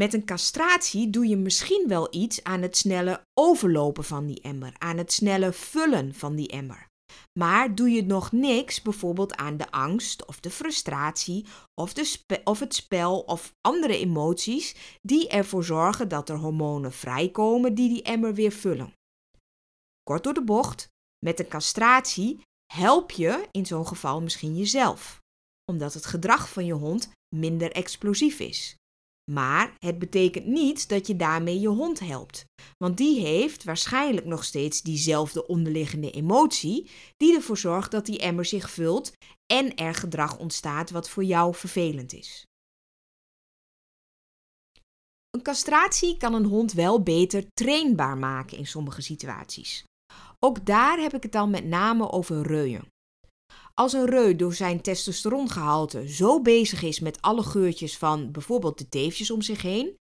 Met 0.00 0.14
een 0.14 0.24
castratie 0.24 1.10
doe 1.10 1.26
je 1.26 1.36
misschien 1.36 1.88
wel 1.88 2.14
iets 2.14 2.44
aan 2.44 2.62
het 2.62 2.76
snelle 2.76 3.22
overlopen 3.40 4.04
van 4.04 4.26
die 4.26 4.40
emmer, 4.40 4.72
aan 4.78 4.98
het 4.98 5.12
snelle 5.12 5.52
vullen 5.52 6.14
van 6.14 6.34
die 6.36 6.48
emmer. 6.48 6.90
Maar 7.38 7.74
doe 7.74 7.90
je 7.90 8.02
nog 8.04 8.32
niks 8.32 8.82
bijvoorbeeld 8.82 9.34
aan 9.34 9.56
de 9.56 9.70
angst 9.70 10.26
of 10.26 10.40
de 10.40 10.50
frustratie 10.50 11.46
of, 11.80 11.92
de 11.92 12.40
of 12.44 12.60
het 12.60 12.74
spel 12.74 13.20
of 13.20 13.54
andere 13.60 13.96
emoties 13.96 14.98
die 15.02 15.28
ervoor 15.28 15.64
zorgen 15.64 16.08
dat 16.08 16.28
er 16.28 16.36
hormonen 16.36 16.92
vrijkomen 16.92 17.74
die 17.74 17.88
die 17.88 18.02
emmer 18.02 18.34
weer 18.34 18.52
vullen. 18.52 18.92
Kort 20.02 20.24
door 20.24 20.34
de 20.34 20.44
bocht, 20.44 20.88
met 21.18 21.40
een 21.40 21.48
castratie 21.48 22.40
help 22.72 23.10
je 23.10 23.48
in 23.50 23.66
zo'n 23.66 23.86
geval 23.86 24.20
misschien 24.20 24.56
jezelf, 24.56 25.20
omdat 25.70 25.94
het 25.94 26.06
gedrag 26.06 26.48
van 26.48 26.64
je 26.64 26.72
hond 26.72 27.10
minder 27.34 27.72
explosief 27.72 28.38
is. 28.38 28.76
Maar 29.32 29.76
het 29.78 29.98
betekent 29.98 30.46
niet 30.46 30.88
dat 30.88 31.06
je 31.06 31.16
daarmee 31.16 31.60
je 31.60 31.68
hond 31.68 32.00
helpt, 32.00 32.44
want 32.78 32.96
die 32.96 33.20
heeft 33.20 33.64
waarschijnlijk 33.64 34.26
nog 34.26 34.44
steeds 34.44 34.82
diezelfde 34.82 35.46
onderliggende 35.46 36.10
emotie 36.10 36.90
die 37.16 37.34
ervoor 37.34 37.58
zorgt 37.58 37.90
dat 37.90 38.06
die 38.06 38.18
emmer 38.18 38.44
zich 38.44 38.70
vult 38.70 39.12
en 39.46 39.74
er 39.74 39.94
gedrag 39.94 40.38
ontstaat 40.38 40.90
wat 40.90 41.08
voor 41.08 41.24
jou 41.24 41.54
vervelend 41.54 42.12
is. 42.12 42.46
Een 45.30 45.42
castratie 45.42 46.16
kan 46.16 46.34
een 46.34 46.44
hond 46.44 46.72
wel 46.72 47.02
beter 47.02 47.44
trainbaar 47.52 48.18
maken 48.18 48.58
in 48.58 48.66
sommige 48.66 49.02
situaties. 49.02 49.84
Ook 50.38 50.66
daar 50.66 50.98
heb 50.98 51.14
ik 51.14 51.22
het 51.22 51.32
dan 51.32 51.50
met 51.50 51.64
name 51.64 52.10
over 52.10 52.46
reuien. 52.46 52.91
Als 53.74 53.92
een 53.92 54.06
reu 54.06 54.36
door 54.36 54.54
zijn 54.54 54.80
testosterongehalte 54.80 56.08
zo 56.08 56.40
bezig 56.40 56.82
is 56.82 57.00
met 57.00 57.22
alle 57.22 57.42
geurtjes 57.42 57.98
van 57.98 58.30
bijvoorbeeld 58.30 58.78
de 58.78 58.88
teefjes 58.88 59.30
om 59.30 59.42
zich 59.42 59.62
heen, 59.62 59.96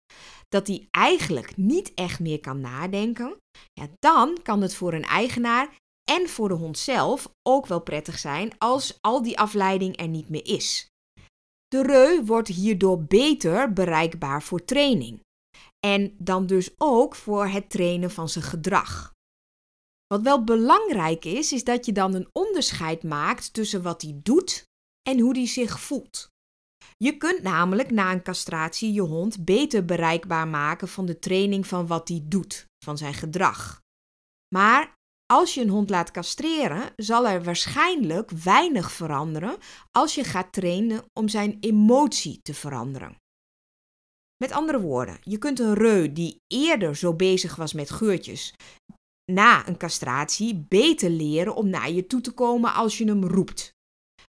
dat 0.47 0.67
hij 0.67 0.87
eigenlijk 0.91 1.57
niet 1.57 1.93
echt 1.93 2.19
meer 2.19 2.39
kan 2.39 2.59
nadenken, 2.59 3.37
ja, 3.73 3.87
dan 3.99 4.37
kan 4.43 4.61
het 4.61 4.75
voor 4.75 4.93
een 4.93 5.05
eigenaar 5.05 5.75
en 6.11 6.29
voor 6.29 6.47
de 6.47 6.53
hond 6.53 6.77
zelf 6.77 7.29
ook 7.49 7.67
wel 7.67 7.81
prettig 7.81 8.19
zijn 8.19 8.57
als 8.57 8.97
al 9.01 9.21
die 9.23 9.39
afleiding 9.39 9.99
er 9.99 10.07
niet 10.07 10.29
meer 10.29 10.45
is. 10.45 10.89
De 11.67 11.83
reu 11.83 12.23
wordt 12.25 12.47
hierdoor 12.47 13.03
beter 13.03 13.73
bereikbaar 13.73 14.43
voor 14.43 14.65
training. 14.65 15.19
En 15.79 16.15
dan 16.17 16.45
dus 16.45 16.69
ook 16.77 17.15
voor 17.15 17.47
het 17.47 17.69
trainen 17.69 18.11
van 18.11 18.29
zijn 18.29 18.43
gedrag. 18.43 19.15
Wat 20.07 20.21
wel 20.21 20.43
belangrijk 20.43 21.25
is, 21.25 21.51
is 21.51 21.63
dat 21.63 21.85
je 21.85 21.91
dan 21.91 22.13
een 22.13 22.29
onderscheid 22.31 23.03
maakt 23.03 23.53
tussen 23.53 23.81
wat 23.81 24.01
hij 24.01 24.19
doet 24.23 24.63
en 25.09 25.19
hoe 25.19 25.37
hij 25.37 25.47
zich 25.47 25.79
voelt. 25.79 26.29
Je 26.97 27.17
kunt 27.17 27.41
namelijk 27.41 27.91
na 27.91 28.11
een 28.11 28.23
castratie 28.23 28.93
je 28.93 29.01
hond 29.01 29.45
beter 29.45 29.85
bereikbaar 29.85 30.47
maken 30.47 30.87
van 30.87 31.05
de 31.05 31.19
training 31.19 31.67
van 31.67 31.87
wat 31.87 32.07
hij 32.07 32.21
doet, 32.23 32.65
van 32.83 32.97
zijn 32.97 33.13
gedrag. 33.13 33.81
Maar 34.55 34.95
als 35.33 35.53
je 35.53 35.61
een 35.61 35.69
hond 35.69 35.89
laat 35.89 36.11
castreren, 36.11 36.93
zal 36.95 37.27
er 37.27 37.43
waarschijnlijk 37.43 38.31
weinig 38.31 38.91
veranderen 38.91 39.57
als 39.91 40.15
je 40.15 40.23
gaat 40.23 40.53
trainen 40.53 41.03
om 41.13 41.27
zijn 41.27 41.57
emotie 41.59 42.39
te 42.41 42.53
veranderen. 42.53 43.17
Met 44.37 44.51
andere 44.51 44.79
woorden, 44.79 45.19
je 45.21 45.37
kunt 45.37 45.59
een 45.59 45.73
reu 45.73 46.13
die 46.13 46.41
eerder 46.47 46.95
zo 46.95 47.13
bezig 47.13 47.55
was 47.55 47.73
met 47.73 47.89
geurtjes, 47.89 48.53
na 49.31 49.67
een 49.67 49.77
castratie 49.77 50.55
beter 50.55 51.09
leren 51.09 51.55
om 51.55 51.69
naar 51.69 51.91
je 51.91 52.07
toe 52.07 52.21
te 52.21 52.31
komen 52.31 52.73
als 52.73 52.97
je 52.97 53.05
hem 53.05 53.25
roept. 53.25 53.75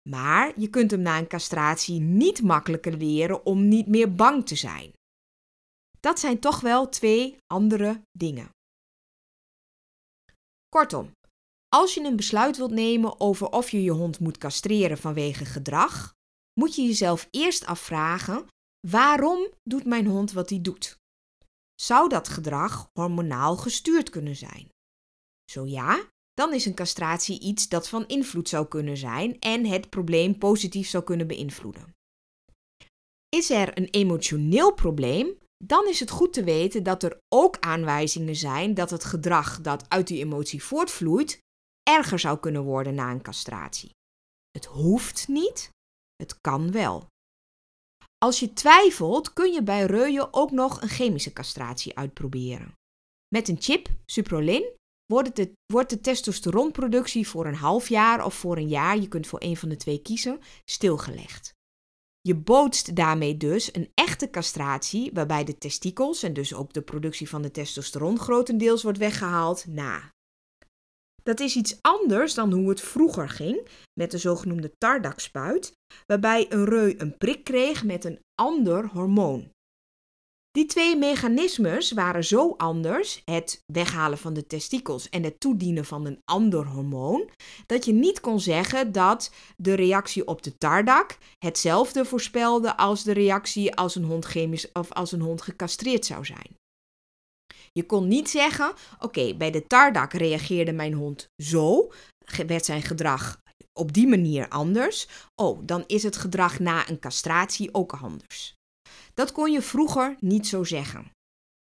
Maar 0.09 0.61
je 0.61 0.69
kunt 0.69 0.91
hem 0.91 1.01
na 1.01 1.19
een 1.19 1.27
castratie 1.27 2.01
niet 2.01 2.43
makkelijker 2.43 2.97
leren 2.97 3.47
om 3.47 3.69
niet 3.69 3.87
meer 3.87 4.15
bang 4.15 4.47
te 4.47 4.57
zijn. 4.57 4.93
Dat 6.01 6.19
zijn 6.19 6.39
toch 6.39 6.61
wel 6.61 6.89
twee 6.89 7.37
andere 7.47 8.03
dingen. 8.19 8.49
Kortom, 10.69 11.11
als 11.69 11.95
je 11.95 12.01
een 12.01 12.17
besluit 12.17 12.57
wilt 12.57 12.71
nemen 12.71 13.21
over 13.21 13.51
of 13.51 13.71
je 13.71 13.83
je 13.83 13.91
hond 13.91 14.21
moet 14.21 14.39
castreren 14.39 14.99
vanwege 14.99 15.45
gedrag, 15.45 16.13
moet 16.61 16.75
je 16.75 16.83
jezelf 16.83 17.29
eerst 17.31 17.67
afvragen: 17.67 18.47
waarom 18.89 19.49
doet 19.63 19.85
mijn 19.85 20.07
hond 20.07 20.33
wat 20.33 20.51
hij 20.51 20.61
doet? 20.61 20.97
Zou 21.75 22.09
dat 22.09 22.29
gedrag 22.29 22.89
hormonaal 22.93 23.57
gestuurd 23.57 24.11
kunnen 24.11 24.37
zijn? 24.37 24.73
Zo 25.51 25.67
ja, 25.67 26.13
dan 26.35 26.55
is 26.55 26.67
een 26.67 26.75
castratie 26.75 27.41
iets 27.41 27.69
dat 27.69 27.89
van 27.89 28.07
invloed 28.07 28.49
zou 28.49 28.67
kunnen 28.67 28.97
zijn 28.97 29.39
en 29.39 29.67
het 29.67 29.91
probleem 29.91 30.39
positief 30.39 30.89
zou 30.89 31.05
kunnen 31.05 31.27
beïnvloeden. 31.27 31.95
Is 33.29 33.51
er 33.51 33.79
een 33.79 33.89
emotioneel 33.91 34.73
probleem, 34.73 35.39
dan 35.65 35.89
is 35.89 36.01
het 36.01 36.11
goed 36.11 36.33
te 36.33 36.45
weten 36.45 36.83
dat 36.83 37.03
er 37.03 37.19
ook 37.29 37.59
aanwijzingen 37.61 38.37
zijn 38.37 38.75
dat 38.75 38.91
het 38.91 39.05
gedrag 39.05 39.61
dat 39.61 39.89
uit 39.89 40.07
die 40.07 40.19
emotie 40.19 40.63
voortvloeit 40.63 41.39
erger 41.91 42.19
zou 42.19 42.39
kunnen 42.39 42.63
worden 42.63 42.95
na 42.95 43.11
een 43.11 43.23
castratie. 43.23 43.91
Het 44.51 44.65
hoeft 44.65 45.29
niet, 45.29 45.71
het 46.17 46.41
kan 46.41 46.73
wel. 46.73 47.07
Als 48.19 48.41
je 48.41 48.53
twijfelt, 48.53 49.33
kun 49.33 49.53
je 49.53 49.63
bij 49.63 49.87
reuien 49.87 50.35
ook 50.35 50.51
nog 50.51 50.83
een 50.83 50.89
chemische 50.89 51.33
castratie 51.33 51.97
uitproberen. 51.97 52.73
Met 53.29 53.49
een 53.49 53.61
chip, 53.61 53.89
Suprolin, 54.07 54.73
wordt 55.07 55.37
de, 55.37 55.53
wordt 55.73 55.91
de 55.91 56.01
testosteronproductie 56.01 57.29
voor 57.29 57.47
een 57.47 57.55
half 57.55 57.89
jaar 57.89 58.25
of 58.25 58.35
voor 58.35 58.57
een 58.57 58.69
jaar, 58.69 58.99
je 58.99 59.09
kunt 59.09 59.27
voor 59.27 59.43
een 59.43 59.57
van 59.57 59.69
de 59.69 59.77
twee 59.77 60.03
kiezen, 60.03 60.41
stilgelegd. 60.65 61.55
Je 62.21 62.35
bootst 62.35 62.97
daarmee 62.97 63.37
dus 63.37 63.75
een 63.75 63.91
echte 63.95 64.31
castratie, 64.31 65.11
waarbij 65.13 65.45
de 65.45 65.59
testikels 65.59 66.23
en 66.23 66.33
dus 66.33 66.55
ook 66.55 66.73
de 66.73 66.83
productie 66.83 67.29
van 67.29 67.43
de 67.43 67.51
testosteron 67.51 68.19
grotendeels 68.19 68.83
wordt 68.83 68.99
weggehaald, 68.99 69.67
na. 69.67 70.13
Dat 71.23 71.41
is 71.41 71.57
iets 71.57 71.79
anders 71.81 72.35
dan 72.35 72.53
hoe 72.53 72.69
het 72.69 72.81
vroeger 72.81 73.29
ging 73.29 73.69
met 74.01 74.11
de 74.11 74.19
zogenoemde 74.19 74.73
Tardak-spuit, 74.79 75.73
waarbij 76.07 76.53
een 76.53 76.65
reu 76.65 76.95
een 76.99 77.17
prik 77.17 77.45
kreeg 77.45 77.85
met 77.85 78.05
een 78.05 78.21
ander 78.35 78.87
hormoon. 78.87 79.51
Die 80.55 80.67
twee 80.67 80.97
mechanismes 80.97 81.93
waren 81.93 82.25
zo 82.25 82.55
anders, 82.57 83.23
het 83.25 83.63
weghalen 83.73 84.19
van 84.19 84.35
de 84.35 84.47
testikels 84.47 85.09
en 85.09 85.23
het 85.23 85.41
toedienen 85.41 85.85
van 85.85 86.07
een 86.07 86.21
ander 86.25 86.67
hormoon, 86.67 87.29
dat 87.67 87.85
je 87.85 87.93
niet 87.93 88.21
kon 88.21 88.41
zeggen 88.41 88.93
dat 88.93 89.31
de 89.57 89.75
reactie 89.75 90.27
op 90.27 90.43
de 90.43 90.57
tardak 90.59 91.19
hetzelfde 91.39 92.05
voorspelde 92.05 92.77
als 92.77 93.03
de 93.03 93.13
reactie 93.13 93.75
als 93.75 93.95
een 93.95 94.05
hond 94.05 94.25
chemisch 94.25 94.73
of 94.73 94.93
als 94.93 95.13
een 95.13 95.21
hond 95.21 95.43
gecastreerd 95.43 96.07
zou 96.07 96.25
zijn. 96.25 96.57
Je 97.73 97.87
kon 97.87 98.09
niet 98.09 98.31
zeggen: 98.31 98.73
oké, 98.99 99.35
bij 99.37 99.51
de 99.51 99.67
tardak 99.67 100.13
reageerde 100.13 100.73
mijn 100.73 100.93
hond 100.93 101.29
zo, 101.43 101.93
werd 102.47 102.65
zijn 102.65 102.83
gedrag 102.83 103.43
op 103.73 103.93
die 103.93 104.07
manier 104.07 104.49
anders. 104.49 105.09
Oh, 105.35 105.61
dan 105.63 105.85
is 105.87 106.03
het 106.03 106.17
gedrag 106.17 106.59
na 106.59 106.89
een 106.89 106.99
castratie 106.99 107.75
ook 107.75 107.93
anders. 107.93 108.54
Dat 109.15 109.33
kon 109.33 109.53
je 109.53 109.63
vroeger 109.63 110.17
niet 110.21 110.47
zo 110.47 110.65
zeggen. 110.65 111.11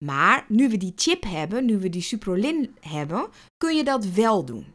Maar 0.05 0.45
nu 0.49 0.69
we 0.69 0.77
die 0.77 0.93
chip 0.97 1.23
hebben, 1.23 1.65
nu 1.65 1.79
we 1.79 1.89
die 1.89 2.03
Suprolin 2.03 2.77
hebben, 2.81 3.29
kun 3.57 3.77
je 3.77 3.85
dat 3.85 4.05
wel 4.05 4.45
doen. 4.45 4.75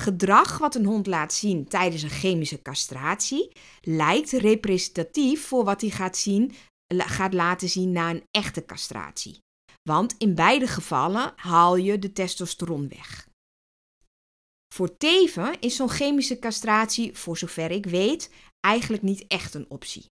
Gedrag 0.00 0.58
wat 0.58 0.74
een 0.74 0.84
hond 0.84 1.06
laat 1.06 1.32
zien 1.32 1.68
tijdens 1.68 2.02
een 2.02 2.10
chemische 2.10 2.62
castratie 2.62 3.52
lijkt 3.80 4.30
representatief 4.30 5.46
voor 5.46 5.64
wat 5.64 5.80
hij 5.80 5.90
gaat, 5.90 6.16
zien, 6.16 6.54
gaat 6.94 7.34
laten 7.34 7.68
zien 7.68 7.92
na 7.92 8.10
een 8.10 8.24
echte 8.30 8.64
castratie. 8.64 9.38
Want 9.82 10.14
in 10.18 10.34
beide 10.34 10.66
gevallen 10.66 11.32
haal 11.36 11.76
je 11.76 11.98
de 11.98 12.12
testosteron 12.12 12.88
weg. 12.88 13.28
Voor 14.74 14.96
teven 14.96 15.60
is 15.60 15.76
zo'n 15.76 15.90
chemische 15.90 16.38
castratie, 16.38 17.16
voor 17.16 17.38
zover 17.38 17.70
ik 17.70 17.86
weet, 17.86 18.30
eigenlijk 18.60 19.02
niet 19.02 19.26
echt 19.26 19.54
een 19.54 19.70
optie. 19.70 20.04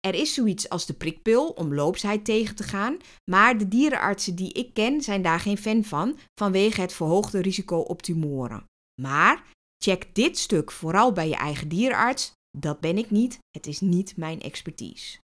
Er 0.00 0.14
is 0.14 0.34
zoiets 0.34 0.68
als 0.68 0.86
de 0.86 0.94
prikpil 0.94 1.48
om 1.48 1.74
loopsheid 1.74 2.24
tegen 2.24 2.54
te 2.54 2.62
gaan, 2.62 2.96
maar 3.30 3.58
de 3.58 3.68
dierenartsen 3.68 4.34
die 4.34 4.52
ik 4.52 4.74
ken 4.74 5.02
zijn 5.02 5.22
daar 5.22 5.40
geen 5.40 5.58
fan 5.58 5.84
van 5.84 6.18
vanwege 6.40 6.80
het 6.80 6.92
verhoogde 6.92 7.42
risico 7.42 7.78
op 7.78 8.02
tumoren. 8.02 8.64
Maar 9.02 9.44
check 9.84 10.14
dit 10.14 10.38
stuk 10.38 10.70
vooral 10.70 11.12
bij 11.12 11.28
je 11.28 11.36
eigen 11.36 11.68
dierenarts. 11.68 12.32
Dat 12.58 12.80
ben 12.80 12.98
ik 12.98 13.10
niet, 13.10 13.38
het 13.50 13.66
is 13.66 13.80
niet 13.80 14.16
mijn 14.16 14.40
expertise. 14.40 15.18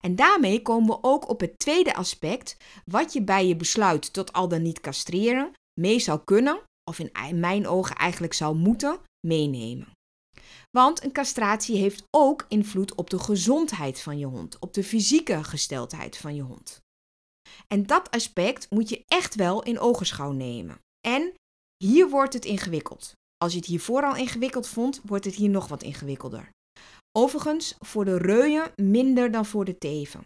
En 0.00 0.16
daarmee 0.16 0.62
komen 0.62 0.88
we 0.88 0.98
ook 1.02 1.28
op 1.28 1.40
het 1.40 1.58
tweede 1.58 1.94
aspect, 1.94 2.56
wat 2.84 3.12
je 3.12 3.22
bij 3.22 3.46
je 3.46 3.56
besluit 3.56 4.12
tot 4.12 4.32
al 4.32 4.48
dan 4.48 4.62
niet 4.62 4.80
castreren 4.80 5.52
mee 5.80 5.98
zou 5.98 6.20
kunnen, 6.24 6.60
of 6.90 6.98
in 6.98 7.40
mijn 7.40 7.66
ogen 7.66 7.96
eigenlijk 7.96 8.32
zou 8.32 8.56
moeten, 8.56 8.98
meenemen. 9.26 9.88
Want 10.70 11.04
een 11.04 11.12
castratie 11.12 11.76
heeft 11.76 12.02
ook 12.10 12.44
invloed 12.48 12.94
op 12.94 13.10
de 13.10 13.18
gezondheid 13.18 14.00
van 14.00 14.18
je 14.18 14.26
hond, 14.26 14.58
op 14.58 14.74
de 14.74 14.84
fysieke 14.84 15.44
gesteldheid 15.44 16.16
van 16.16 16.34
je 16.34 16.42
hond. 16.42 16.80
En 17.66 17.86
dat 17.86 18.10
aspect 18.10 18.70
moet 18.70 18.88
je 18.88 19.04
echt 19.06 19.34
wel 19.34 19.62
in 19.62 19.78
ogenschouw 19.78 20.32
nemen. 20.32 20.78
En 21.00 21.32
hier 21.84 22.08
wordt 22.08 22.32
het 22.32 22.44
ingewikkeld. 22.44 23.12
Als 23.36 23.52
je 23.52 23.58
het 23.58 23.66
hiervoor 23.66 24.02
al 24.02 24.16
ingewikkeld 24.16 24.68
vond, 24.68 25.00
wordt 25.04 25.24
het 25.24 25.34
hier 25.34 25.48
nog 25.48 25.68
wat 25.68 25.82
ingewikkelder. 25.82 26.50
Overigens 27.18 27.74
voor 27.78 28.04
de 28.04 28.16
reuien 28.16 28.72
minder 28.76 29.30
dan 29.30 29.46
voor 29.46 29.64
de 29.64 29.78
teven. 29.78 30.24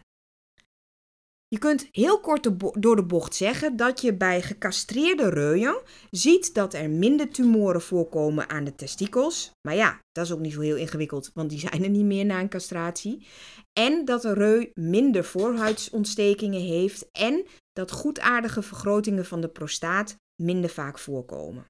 Je 1.54 1.61
kunt 1.61 1.88
heel 1.90 2.20
kort 2.20 2.50
door 2.82 2.96
de 2.96 3.04
bocht 3.04 3.34
zeggen 3.34 3.76
dat 3.76 4.00
je 4.00 4.14
bij 4.14 4.42
gecastreerde 4.42 5.28
reuien 5.28 5.80
ziet 6.11 6.54
dat 6.54 6.75
er 6.75 6.90
minder 6.90 7.28
tumoren 7.28 7.82
voorkomen 7.82 8.49
aan 8.49 8.64
de 8.64 8.75
testikels. 8.75 9.50
Maar 9.68 9.75
ja, 9.75 9.99
dat 10.12 10.25
is 10.25 10.32
ook 10.32 10.38
niet 10.38 10.52
zo 10.52 10.61
heel 10.61 10.76
ingewikkeld, 10.76 11.30
want 11.34 11.50
die 11.50 11.58
zijn 11.58 11.82
er 11.82 11.90
niet 11.90 12.04
meer 12.04 12.25
na 12.25 12.40
een 12.40 12.49
castratie. 12.49 13.26
En 13.73 14.04
dat 14.04 14.23
de 14.23 14.32
reu 14.32 14.70
minder 14.73 15.25
voorhuidsontstekingen 15.25 16.61
heeft 16.61 17.08
en 17.12 17.46
dat 17.73 17.90
goedaardige 17.90 18.62
vergrotingen 18.62 19.25
van 19.25 19.40
de 19.40 19.49
prostaat 19.49 20.16
minder 20.42 20.70
vaak 20.70 20.99
voorkomen. 20.99 21.64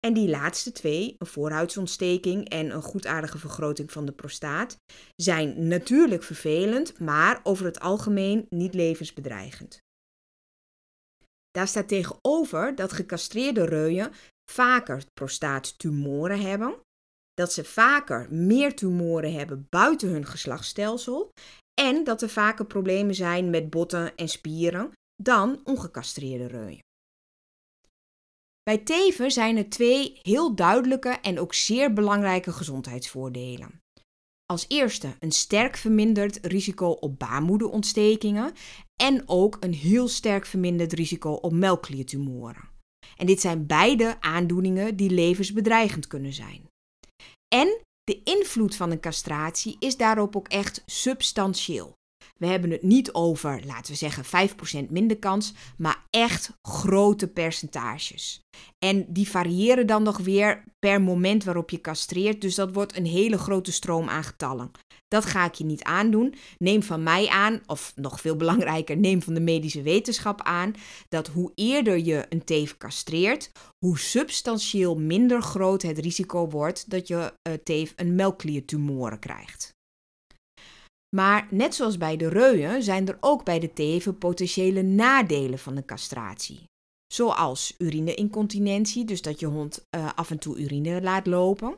En 0.00 0.14
die 0.14 0.28
laatste 0.28 0.72
twee, 0.72 1.14
een 1.18 1.26
voorhuidsontsteking 1.26 2.48
en 2.48 2.70
een 2.70 2.82
goedaardige 2.82 3.38
vergroting 3.38 3.92
van 3.92 4.06
de 4.06 4.12
prostaat, 4.12 4.76
zijn 5.16 5.68
natuurlijk 5.68 6.22
vervelend, 6.22 6.98
maar 6.98 7.40
over 7.42 7.64
het 7.64 7.80
algemeen 7.80 8.46
niet 8.48 8.74
levensbedreigend. 8.74 9.84
Daar 11.50 11.68
staat 11.68 11.88
tegenover 11.88 12.74
dat 12.74 12.92
gecastreerde 12.92 13.64
reuien 13.64 14.12
vaker 14.50 15.04
prostaattumoren 15.14 16.40
hebben, 16.40 16.74
dat 17.34 17.52
ze 17.52 17.64
vaker 17.64 18.32
meer 18.32 18.76
tumoren 18.76 19.32
hebben 19.32 19.66
buiten 19.68 20.08
hun 20.08 20.26
geslachtsstelsel 20.26 21.32
en 21.80 22.04
dat 22.04 22.22
er 22.22 22.28
vaker 22.28 22.66
problemen 22.66 23.14
zijn 23.14 23.50
met 23.50 23.70
botten 23.70 24.16
en 24.16 24.28
spieren 24.28 24.92
dan 25.22 25.60
ongecastreerde 25.64 26.46
reuien. 26.46 26.85
Bij 28.70 28.78
teven 28.78 29.30
zijn 29.30 29.56
er 29.56 29.68
twee 29.68 30.18
heel 30.22 30.54
duidelijke 30.54 31.08
en 31.08 31.38
ook 31.38 31.54
zeer 31.54 31.92
belangrijke 31.92 32.52
gezondheidsvoordelen. 32.52 33.80
Als 34.46 34.64
eerste 34.68 35.16
een 35.18 35.32
sterk 35.32 35.76
verminderd 35.76 36.38
risico 36.46 36.88
op 36.88 37.18
baarmoederontstekingen 37.18 38.52
en 39.02 39.22
ook 39.26 39.56
een 39.60 39.74
heel 39.74 40.08
sterk 40.08 40.46
verminderd 40.46 40.92
risico 40.92 41.32
op 41.32 41.52
melkkliertumoren. 41.52 42.68
En 43.16 43.26
dit 43.26 43.40
zijn 43.40 43.66
beide 43.66 44.20
aandoeningen 44.20 44.96
die 44.96 45.10
levensbedreigend 45.10 46.06
kunnen 46.06 46.32
zijn. 46.32 46.68
En 47.54 47.80
de 48.04 48.22
invloed 48.22 48.76
van 48.76 48.90
een 48.90 49.00
castratie 49.00 49.76
is 49.78 49.96
daarop 49.96 50.36
ook 50.36 50.48
echt 50.48 50.82
substantieel. 50.86 51.95
We 52.38 52.46
hebben 52.46 52.70
het 52.70 52.82
niet 52.82 53.12
over, 53.12 53.60
laten 53.66 53.92
we 53.92 53.98
zeggen, 53.98 54.50
5% 54.86 54.90
minder 54.90 55.18
kans, 55.18 55.54
maar 55.76 56.04
echt 56.10 56.50
grote 56.62 57.28
percentages. 57.28 58.40
En 58.78 59.06
die 59.08 59.28
variëren 59.28 59.86
dan 59.86 60.02
nog 60.02 60.18
weer 60.18 60.64
per 60.78 61.02
moment 61.02 61.44
waarop 61.44 61.70
je 61.70 61.80
castreert, 61.80 62.40
dus 62.40 62.54
dat 62.54 62.72
wordt 62.72 62.96
een 62.96 63.06
hele 63.06 63.38
grote 63.38 63.72
stroom 63.72 64.08
aan 64.08 64.24
getallen. 64.24 64.70
Dat 65.08 65.24
ga 65.24 65.44
ik 65.44 65.54
je 65.54 65.64
niet 65.64 65.82
aandoen. 65.82 66.34
Neem 66.58 66.82
van 66.82 67.02
mij 67.02 67.28
aan, 67.28 67.60
of 67.66 67.92
nog 67.94 68.20
veel 68.20 68.36
belangrijker, 68.36 68.96
neem 68.96 69.22
van 69.22 69.34
de 69.34 69.40
medische 69.40 69.82
wetenschap 69.82 70.42
aan, 70.42 70.72
dat 71.08 71.26
hoe 71.26 71.52
eerder 71.54 71.98
je 71.98 72.26
een 72.28 72.44
teef 72.44 72.76
castreert, 72.76 73.50
hoe 73.78 73.98
substantieel 73.98 74.96
minder 74.96 75.42
groot 75.42 75.82
het 75.82 75.98
risico 75.98 76.48
wordt 76.48 76.90
dat 76.90 77.08
je 77.08 77.32
uh, 77.48 77.54
teef 77.54 77.92
een 77.96 78.14
melkkliertumoren 78.14 79.18
krijgt. 79.18 79.75
Maar 81.16 81.46
net 81.50 81.74
zoals 81.74 81.98
bij 81.98 82.16
de 82.16 82.28
reuien 82.28 82.82
zijn 82.82 83.08
er 83.08 83.16
ook 83.20 83.44
bij 83.44 83.58
de 83.58 83.72
teven 83.72 84.18
potentiële 84.18 84.82
nadelen 84.82 85.58
van 85.58 85.74
de 85.74 85.84
castratie. 85.84 86.64
Zoals 87.12 87.74
urineincontinentie, 87.78 89.04
dus 89.04 89.22
dat 89.22 89.40
je 89.40 89.46
hond 89.46 89.86
uh, 89.96 90.10
af 90.14 90.30
en 90.30 90.38
toe 90.38 90.58
urine 90.58 91.02
laat 91.02 91.26
lopen. 91.26 91.76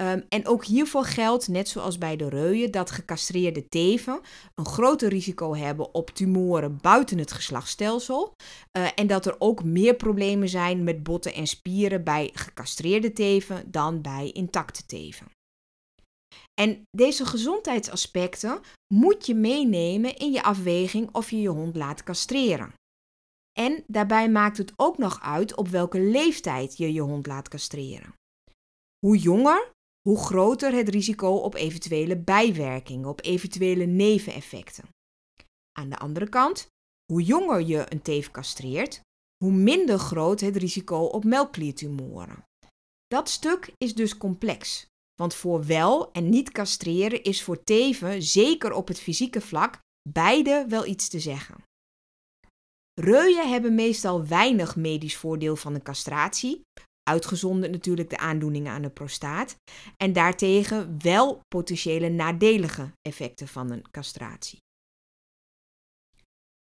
Um, 0.00 0.24
en 0.28 0.46
ook 0.46 0.64
hiervoor 0.64 1.04
geldt, 1.04 1.48
net 1.48 1.68
zoals 1.68 1.98
bij 1.98 2.16
de 2.16 2.28
reuien, 2.28 2.70
dat 2.70 2.90
gecastreerde 2.90 3.68
teven 3.68 4.20
een 4.54 4.66
groter 4.66 5.08
risico 5.08 5.54
hebben 5.54 5.94
op 5.94 6.10
tumoren 6.10 6.78
buiten 6.80 7.18
het 7.18 7.32
geslachtsstelsel. 7.32 8.34
Uh, 8.78 8.88
en 8.94 9.06
dat 9.06 9.26
er 9.26 9.34
ook 9.38 9.64
meer 9.64 9.94
problemen 9.94 10.48
zijn 10.48 10.84
met 10.84 11.02
botten 11.02 11.34
en 11.34 11.46
spieren 11.46 12.04
bij 12.04 12.30
gecastreerde 12.32 13.12
teven 13.12 13.70
dan 13.70 14.02
bij 14.02 14.30
intacte 14.32 14.86
teven. 14.86 15.37
En 16.60 16.82
deze 16.90 17.26
gezondheidsaspecten 17.26 18.60
moet 18.94 19.26
je 19.26 19.34
meenemen 19.34 20.16
in 20.16 20.32
je 20.32 20.42
afweging 20.42 21.14
of 21.14 21.30
je 21.30 21.40
je 21.40 21.48
hond 21.48 21.76
laat 21.76 22.02
castreren. 22.02 22.72
En 23.58 23.84
daarbij 23.86 24.30
maakt 24.30 24.56
het 24.56 24.72
ook 24.76 24.98
nog 24.98 25.20
uit 25.20 25.56
op 25.56 25.68
welke 25.68 26.00
leeftijd 26.00 26.76
je 26.76 26.92
je 26.92 27.00
hond 27.00 27.26
laat 27.26 27.48
castreren. 27.48 28.14
Hoe 28.98 29.16
jonger, 29.16 29.70
hoe 30.08 30.18
groter 30.18 30.72
het 30.72 30.88
risico 30.88 31.30
op 31.36 31.54
eventuele 31.54 32.16
bijwerkingen, 32.16 33.08
op 33.08 33.24
eventuele 33.24 33.84
neveneffecten. 33.84 34.84
Aan 35.78 35.88
de 35.88 35.98
andere 35.98 36.28
kant, 36.28 36.66
hoe 37.12 37.22
jonger 37.22 37.60
je 37.60 37.92
een 37.92 38.02
teef 38.02 38.30
castreert, 38.30 39.00
hoe 39.44 39.52
minder 39.52 39.98
groot 39.98 40.40
het 40.40 40.56
risico 40.56 41.04
op 41.04 41.24
melkkliertumoren. 41.24 42.44
Dat 43.06 43.28
stuk 43.28 43.72
is 43.76 43.94
dus 43.94 44.16
complex. 44.16 44.86
Want 45.20 45.34
voor 45.34 45.64
wel 45.64 46.12
en 46.12 46.28
niet 46.28 46.50
castreren 46.50 47.22
is 47.22 47.42
voor 47.42 47.62
teven, 47.62 48.22
zeker 48.22 48.72
op 48.72 48.88
het 48.88 49.00
fysieke 49.00 49.40
vlak, 49.40 49.78
beide 50.08 50.64
wel 50.68 50.86
iets 50.86 51.08
te 51.08 51.20
zeggen. 51.20 51.62
Reuien 53.00 53.48
hebben 53.50 53.74
meestal 53.74 54.26
weinig 54.26 54.76
medisch 54.76 55.16
voordeel 55.16 55.56
van 55.56 55.74
een 55.74 55.82
castratie, 55.82 56.60
uitgezonderd 57.02 57.72
natuurlijk 57.72 58.10
de 58.10 58.18
aandoeningen 58.18 58.72
aan 58.72 58.82
de 58.82 58.90
prostaat, 58.90 59.56
en 59.96 60.12
daartegen 60.12 61.02
wel 61.02 61.40
potentiële 61.48 62.08
nadelige 62.08 62.92
effecten 63.00 63.48
van 63.48 63.70
een 63.70 63.90
castratie. 63.90 64.58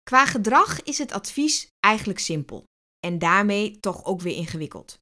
Qua 0.03 0.25
gedrag 0.25 0.81
is 0.81 0.97
het 0.97 1.11
advies 1.11 1.67
eigenlijk 1.79 2.19
simpel 2.19 2.63
en 2.99 3.19
daarmee 3.19 3.79
toch 3.79 4.05
ook 4.05 4.21
weer 4.21 4.35
ingewikkeld. 4.35 5.00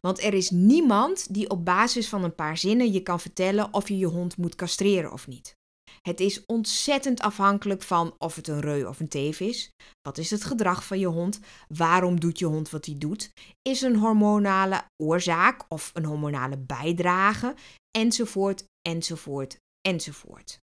Want 0.00 0.22
er 0.22 0.34
is 0.34 0.50
niemand 0.50 1.34
die 1.34 1.50
op 1.50 1.64
basis 1.64 2.08
van 2.08 2.24
een 2.24 2.34
paar 2.34 2.58
zinnen 2.58 2.92
je 2.92 3.02
kan 3.02 3.20
vertellen 3.20 3.74
of 3.74 3.88
je 3.88 3.98
je 3.98 4.06
hond 4.06 4.36
moet 4.36 4.54
castreren 4.54 5.12
of 5.12 5.26
niet. 5.26 5.58
Het 6.02 6.20
is 6.20 6.46
ontzettend 6.46 7.20
afhankelijk 7.20 7.82
van 7.82 8.14
of 8.18 8.36
het 8.36 8.48
een 8.48 8.60
reu 8.60 8.84
of 8.84 9.00
een 9.00 9.08
teef 9.08 9.40
is. 9.40 9.70
Wat 10.02 10.18
is 10.18 10.30
het 10.30 10.44
gedrag 10.44 10.86
van 10.86 10.98
je 10.98 11.06
hond? 11.06 11.40
Waarom 11.68 12.20
doet 12.20 12.38
je 12.38 12.46
hond 12.46 12.70
wat 12.70 12.86
hij 12.86 12.98
doet? 12.98 13.32
Is 13.62 13.80
een 13.80 13.96
hormonale 13.96 14.84
oorzaak 15.02 15.64
of 15.68 15.90
een 15.94 16.04
hormonale 16.04 16.58
bijdrage? 16.58 17.54
Enzovoort, 17.98 18.64
enzovoort, 18.88 19.56
enzovoort. 19.88 20.58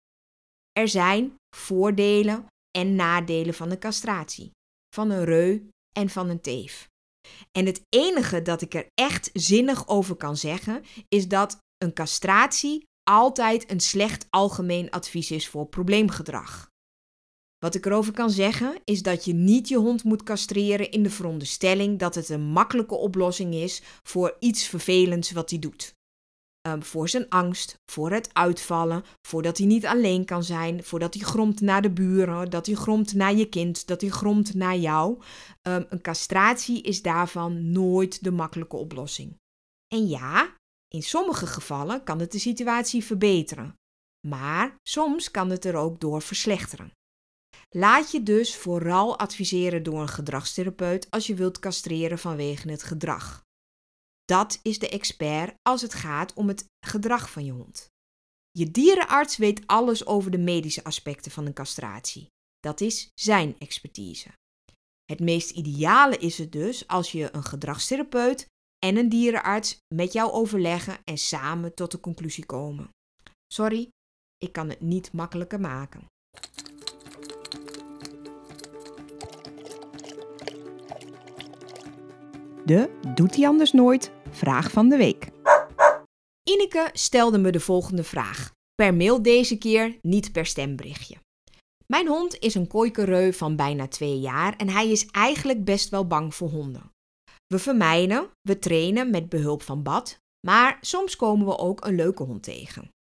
Er 0.72 0.88
zijn 0.88 1.36
voordelen 1.56 2.46
en 2.78 2.96
nadelen 2.96 3.54
van 3.54 3.70
de 3.70 3.78
castratie, 3.78 4.52
van 4.96 5.10
een 5.10 5.26
reu 5.26 5.70
en 5.98 6.10
van 6.10 6.30
een 6.30 6.42
teef. 6.42 6.88
En 7.52 7.66
het 7.66 7.82
enige 7.90 8.42
dat 8.42 8.62
ik 8.62 8.74
er 8.74 8.88
echt 8.94 9.30
zinnig 9.34 9.88
over 9.88 10.16
kan 10.16 10.38
zeggen, 10.38 10.84
is 11.08 11.28
dat 11.28 11.58
een 11.78 11.94
castratie 11.94 12.86
altijd 13.04 13.72
een 13.72 13.80
slecht 13.80 14.28
algemeen 14.30 14.90
advies 14.90 15.32
is 15.32 15.48
voor 15.48 15.66
probleemgedrag. 15.66 16.72
Wat 17.58 17.76
ik 17.76 17.86
erover 17.86 18.14
kan 18.14 18.30
zeggen 18.30 18.76
is 18.84 19.02
dat 19.02 19.26
je 19.26 19.34
niet 19.34 19.68
je 19.68 19.78
hond 19.78 20.04
moet 20.04 20.24
castreren 20.24 20.92
in 20.92 21.04
de 21.04 21.10
veronderstelling 21.10 22.00
dat 22.00 22.16
het 22.16 22.30
een 22.30 22.42
makkelijke 22.42 22.96
oplossing 22.96 23.54
is 23.54 23.82
voor 24.04 24.36
iets 24.40 24.68
vervelends 24.68 25.32
wat 25.32 25.50
hij 25.50 25.60
doet. 25.60 25.94
Ehm, 26.64 26.82
voor 26.82 27.10
zijn 27.10 27.30
angst, 27.30 27.82
voor 27.92 28.12
het 28.12 28.30
uitvallen, 28.34 29.04
voordat 29.28 29.58
hij 29.58 29.68
niet 29.68 29.86
alleen 29.86 30.26
kan 30.26 30.44
zijn, 30.44 30.84
voordat 30.84 31.14
hij 31.14 31.24
gromt 31.24 31.62
naar 31.62 31.82
de 31.82 31.92
buren, 31.92 32.50
dat 32.50 32.66
hij 32.66 32.76
gromt 32.76 33.14
naar 33.14 33.34
je 33.34 33.50
kind, 33.50 33.88
dat 33.88 34.02
hij 34.02 34.10
gromt 34.10 34.54
naar 34.54 34.78
jou. 34.78 35.22
Um, 35.62 35.86
een 35.90 36.02
castratie 36.02 36.82
is 36.82 37.02
daarvan 37.02 37.72
nooit 37.72 38.24
de 38.24 38.32
makkelijke 38.32 38.76
oplossing. 38.76 39.40
En 39.88 40.08
ja, 40.08 40.56
in 40.88 41.04
sommige 41.04 41.48
gevallen 41.48 42.04
kan 42.04 42.20
het 42.20 42.32
de 42.32 42.40
situatie 42.40 43.04
verbeteren. 43.04 43.76
maar 44.28 44.76
soms 44.84 45.32
kan 45.32 45.50
het 45.50 45.66
er 45.66 45.76
ook 45.76 46.00
door 46.00 46.22
verslechteren. 46.22 46.92
Laat 47.70 48.12
je 48.12 48.24
dus 48.24 48.56
vooral 48.56 49.20
adviseren 49.20 49.84
door 49.84 50.02
een 50.02 50.08
gedragstherapeut 50.08 51.12
als 51.12 51.28
je 51.28 51.36
wilt 51.36 51.60
castreren 51.60 52.20
vanwege 52.20 52.70
het 52.70 52.84
gedrag. 52.84 53.44
Dat 54.26 54.60
is 54.62 54.80
de 54.80 54.90
expert 54.90 55.56
als 55.62 55.82
het 55.82 55.94
gaat 55.94 56.34
om 56.34 56.48
het 56.48 56.66
gedrag 56.86 57.32
van 57.32 57.46
je 57.46 57.52
hond. 57.52 57.92
Je 58.52 58.72
dierenarts 58.72 59.38
weet 59.38 59.68
alles 59.68 60.06
over 60.06 60.32
de 60.32 60.38
medische 60.38 60.84
aspecten 60.84 61.32
van 61.32 61.46
een 61.46 61.54
castratie. 61.54 62.28
Dat 62.60 62.82
is 62.82 63.10
zijn 63.14 63.56
expertise. 63.60 64.30
Het 65.06 65.20
meest 65.20 65.50
ideale 65.52 66.18
is 66.18 66.38
het 66.38 66.52
dus 66.52 66.88
als 66.88 67.12
je 67.12 67.36
een 67.36 67.44
gedragstherapeut 67.44 68.48
en 68.86 68.98
een 68.98 69.10
dierenarts 69.10 69.78
met 69.96 70.14
jou 70.14 70.32
overleggen 70.32 70.98
en 71.04 71.18
samen 71.18 71.74
tot 71.74 71.92
de 71.92 72.00
conclusie 72.00 72.46
komen. 72.46 72.90
Sorry, 73.54 73.90
ik 74.38 74.54
kan 74.54 74.70
het 74.70 74.82
niet 74.82 75.12
makkelijker 75.12 75.60
maken. 75.60 76.06
De 82.66 83.00
Doet 83.16 83.36
hij 83.36 83.48
anders 83.48 83.72
nooit? 83.72 84.12
Vraag 84.30 84.72
van 84.72 84.90
de 84.90 84.98
week. 84.98 85.28
Ineke 86.44 86.90
stelde 86.94 87.38
me 87.38 87.52
de 87.52 87.60
volgende 87.60 88.04
vraag. 88.04 88.52
Per 88.76 88.94
mail 88.94 89.22
deze 89.22 89.58
keer, 89.58 89.98
niet 90.02 90.32
per 90.32 90.46
stemberichtje. 90.46 91.16
Mijn 91.86 92.08
hond 92.08 92.40
is 92.40 92.56
een 92.56 92.68
kooikereu 92.68 93.34
van 93.34 93.56
bijna 93.56 93.88
twee 93.88 94.20
jaar 94.20 94.56
en 94.56 94.70
hij 94.70 94.92
is 94.92 95.06
eigenlijk 95.06 95.64
best 95.64 95.90
wel 95.90 96.08
bang 96.08 96.36
voor 96.36 96.50
honden. 96.50 96.92
We 97.48 97.60
vermijden, 97.60 98.30
we 98.42 98.60
trainen 98.60 99.10
met 99.10 99.30
behulp 99.30 99.62
van 99.62 99.84
bad, 99.84 100.20
maar 100.48 100.78
soms 100.82 101.16
komen 101.16 101.46
we 101.46 101.58
ook 101.58 101.86
een 101.86 101.96
leuke 101.96 102.24
hond 102.24 102.44
tegen. 102.44 102.92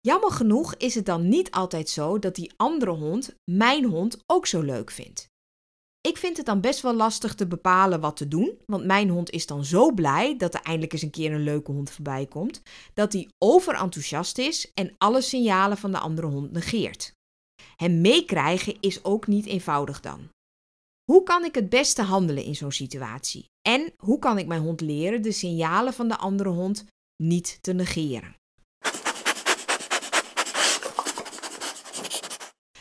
Jammer 0.00 0.30
genoeg 0.30 0.74
is 0.74 0.94
het 0.94 1.06
dan 1.06 1.28
niet 1.28 1.50
altijd 1.50 1.88
zo 1.88 2.18
dat 2.18 2.34
die 2.34 2.52
andere 2.56 2.90
hond 2.90 3.34
mijn 3.50 3.84
hond 3.84 4.18
ook 4.26 4.46
zo 4.46 4.60
leuk 4.60 4.90
vindt. 4.90 5.32
Ik 6.06 6.16
vind 6.18 6.36
het 6.36 6.46
dan 6.46 6.60
best 6.60 6.80
wel 6.80 6.94
lastig 6.94 7.34
te 7.34 7.46
bepalen 7.46 8.00
wat 8.00 8.16
te 8.16 8.28
doen, 8.28 8.58
want 8.66 8.84
mijn 8.84 9.08
hond 9.08 9.30
is 9.30 9.46
dan 9.46 9.64
zo 9.64 9.92
blij 9.92 10.36
dat 10.36 10.54
er 10.54 10.60
eindelijk 10.62 10.92
eens 10.92 11.02
een 11.02 11.10
keer 11.10 11.32
een 11.32 11.42
leuke 11.42 11.72
hond 11.72 11.90
voorbij 11.90 12.26
komt, 12.26 12.62
dat 12.94 13.12
hij 13.12 13.28
overenthousiast 13.38 14.38
is 14.38 14.72
en 14.74 14.94
alle 14.98 15.20
signalen 15.20 15.76
van 15.76 15.92
de 15.92 15.98
andere 15.98 16.26
hond 16.26 16.52
negeert. 16.52 17.12
Hem 17.76 18.00
meekrijgen 18.00 18.76
is 18.80 19.04
ook 19.04 19.26
niet 19.26 19.46
eenvoudig 19.46 20.00
dan. 20.00 20.28
Hoe 21.04 21.22
kan 21.22 21.44
ik 21.44 21.54
het 21.54 21.68
beste 21.68 22.02
handelen 22.02 22.44
in 22.44 22.56
zo'n 22.56 22.72
situatie? 22.72 23.44
En 23.68 23.92
hoe 23.96 24.18
kan 24.18 24.38
ik 24.38 24.46
mijn 24.46 24.62
hond 24.62 24.80
leren 24.80 25.22
de 25.22 25.32
signalen 25.32 25.92
van 25.92 26.08
de 26.08 26.16
andere 26.16 26.48
hond 26.48 26.84
niet 27.22 27.58
te 27.60 27.72
negeren? 27.72 28.36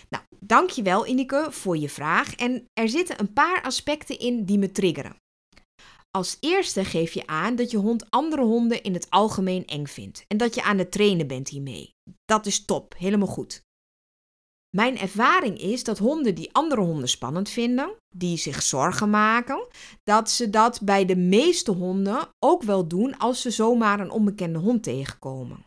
Nou, 0.10 0.24
dankjewel 0.48 1.08
Ineke 1.08 1.48
voor 1.50 1.78
je 1.78 1.90
vraag. 1.90 2.36
En 2.36 2.66
er 2.74 2.90
zitten 2.90 3.20
een 3.20 3.34
paar 3.34 3.62
aspecten 3.62 4.20
in 4.20 4.46
die 4.46 4.58
me 4.58 4.72
triggeren. 4.72 5.16
Als 6.12 6.38
eerste 6.40 6.86
geef 6.86 7.14
je 7.14 7.28
aan 7.28 7.56
dat 7.56 7.72
je 7.72 7.78
hond 7.78 8.10
andere 8.10 8.42
honden 8.42 8.84
in 8.84 8.94
het 8.94 9.10
algemeen 9.10 9.66
eng 9.66 9.86
vindt 9.86 10.26
en 10.28 10.38
dat 10.38 10.56
je 10.56 10.64
aan 10.64 10.78
het 10.78 10.92
trainen 10.92 11.28
bent 11.28 11.50
hiermee. 11.50 11.94
Dat 12.26 12.46
is 12.46 12.66
top, 12.66 12.94
helemaal 12.98 13.28
goed. 13.28 13.64
Mijn 14.76 14.98
ervaring 14.98 15.60
is 15.60 15.84
dat 15.84 15.98
honden 15.98 16.36
die 16.36 16.54
andere 16.54 16.82
honden 16.82 17.10
spannend 17.10 17.50
vinden, 17.50 17.96
die 18.16 18.38
zich 18.38 18.62
zorgen 18.62 19.10
maken, 19.10 19.68
dat 20.04 20.30
ze 20.30 20.50
dat 20.50 20.82
bij 20.82 21.06
de 21.06 21.16
meeste 21.16 21.72
honden 21.72 22.30
ook 22.40 22.64
wel 22.64 22.88
doen 22.88 23.18
als 23.18 23.42
ze 23.42 23.52
zomaar 23.52 24.00
een 24.00 24.12
onbekende 24.12 24.60
hond 24.60 24.84
tegenkomen. 24.84 25.66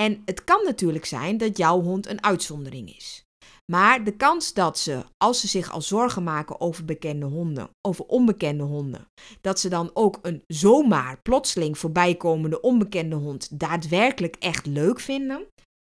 En 0.00 0.22
het 0.24 0.44
kan 0.44 0.64
natuurlijk 0.64 1.04
zijn 1.04 1.38
dat 1.38 1.56
jouw 1.56 1.82
hond 1.82 2.06
een 2.06 2.22
uitzondering 2.22 2.96
is. 2.96 3.25
Maar 3.72 4.04
de 4.04 4.16
kans 4.16 4.52
dat 4.52 4.78
ze, 4.78 5.04
als 5.16 5.40
ze 5.40 5.48
zich 5.48 5.70
al 5.70 5.82
zorgen 5.82 6.22
maken 6.22 6.60
over 6.60 6.84
bekende 6.84 7.26
honden, 7.26 7.70
over 7.80 8.04
onbekende 8.04 8.62
honden, 8.62 9.08
dat 9.40 9.60
ze 9.60 9.68
dan 9.68 9.90
ook 9.94 10.18
een 10.22 10.42
zomaar 10.46 11.20
plotseling 11.22 11.78
voorbijkomende 11.78 12.60
onbekende 12.60 13.16
hond 13.16 13.60
daadwerkelijk 13.60 14.36
echt 14.36 14.66
leuk 14.66 15.00
vinden, 15.00 15.46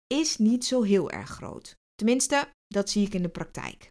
is 0.06 0.36
niet 0.36 0.64
zo 0.64 0.82
heel 0.82 1.10
erg 1.10 1.30
groot. 1.30 1.76
Tenminste, 1.94 2.48
dat 2.66 2.90
zie 2.90 3.06
ik 3.06 3.14
in 3.14 3.22
de 3.22 3.28
praktijk. 3.28 3.88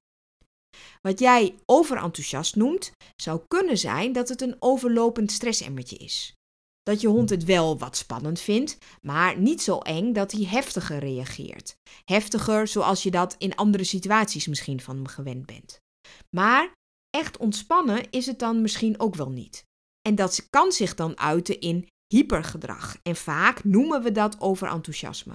Wat 1.01 1.19
jij 1.19 1.55
overenthousiast 1.65 2.55
noemt, 2.55 2.91
zou 3.15 3.41
kunnen 3.47 3.77
zijn 3.77 4.11
dat 4.11 4.29
het 4.29 4.41
een 4.41 4.55
overlopend 4.59 5.31
stressemmertje 5.31 5.95
is. 5.97 6.33
Dat 6.83 7.01
je 7.01 7.07
hond 7.07 7.29
het 7.29 7.43
wel 7.43 7.77
wat 7.77 7.97
spannend 7.97 8.39
vindt, 8.39 8.77
maar 9.01 9.39
niet 9.39 9.61
zo 9.61 9.77
eng 9.77 10.13
dat 10.13 10.31
hij 10.31 10.43
heftiger 10.43 10.99
reageert. 10.99 11.75
Heftiger 12.05 12.67
zoals 12.67 13.03
je 13.03 13.11
dat 13.11 13.35
in 13.37 13.55
andere 13.55 13.83
situaties 13.83 14.47
misschien 14.47 14.81
van 14.81 14.95
hem 14.95 15.07
gewend 15.07 15.45
bent. 15.45 15.79
Maar 16.35 16.73
echt 17.09 17.37
ontspannen 17.37 18.09
is 18.09 18.25
het 18.25 18.39
dan 18.39 18.61
misschien 18.61 18.99
ook 18.99 19.15
wel 19.15 19.29
niet. 19.29 19.63
En 20.01 20.15
dat 20.15 20.47
kan 20.49 20.71
zich 20.71 20.95
dan 20.95 21.19
uiten 21.19 21.59
in 21.59 21.87
hypergedrag. 22.13 22.97
En 23.01 23.15
vaak 23.15 23.63
noemen 23.63 24.03
we 24.03 24.11
dat 24.11 24.41
overenthousiasme. 24.41 25.33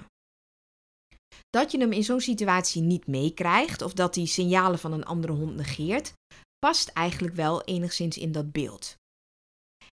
Dat 1.49 1.71
je 1.71 1.79
hem 1.79 1.91
in 1.91 2.03
zo'n 2.03 2.21
situatie 2.21 2.81
niet 2.81 3.07
meekrijgt 3.07 3.81
of 3.81 3.93
dat 3.93 4.15
hij 4.15 4.25
signalen 4.25 4.79
van 4.79 4.93
een 4.93 5.05
andere 5.05 5.33
hond 5.33 5.55
negeert, 5.55 6.13
past 6.59 6.87
eigenlijk 6.87 7.35
wel 7.35 7.63
enigszins 7.63 8.17
in 8.17 8.31
dat 8.31 8.51
beeld. 8.51 8.97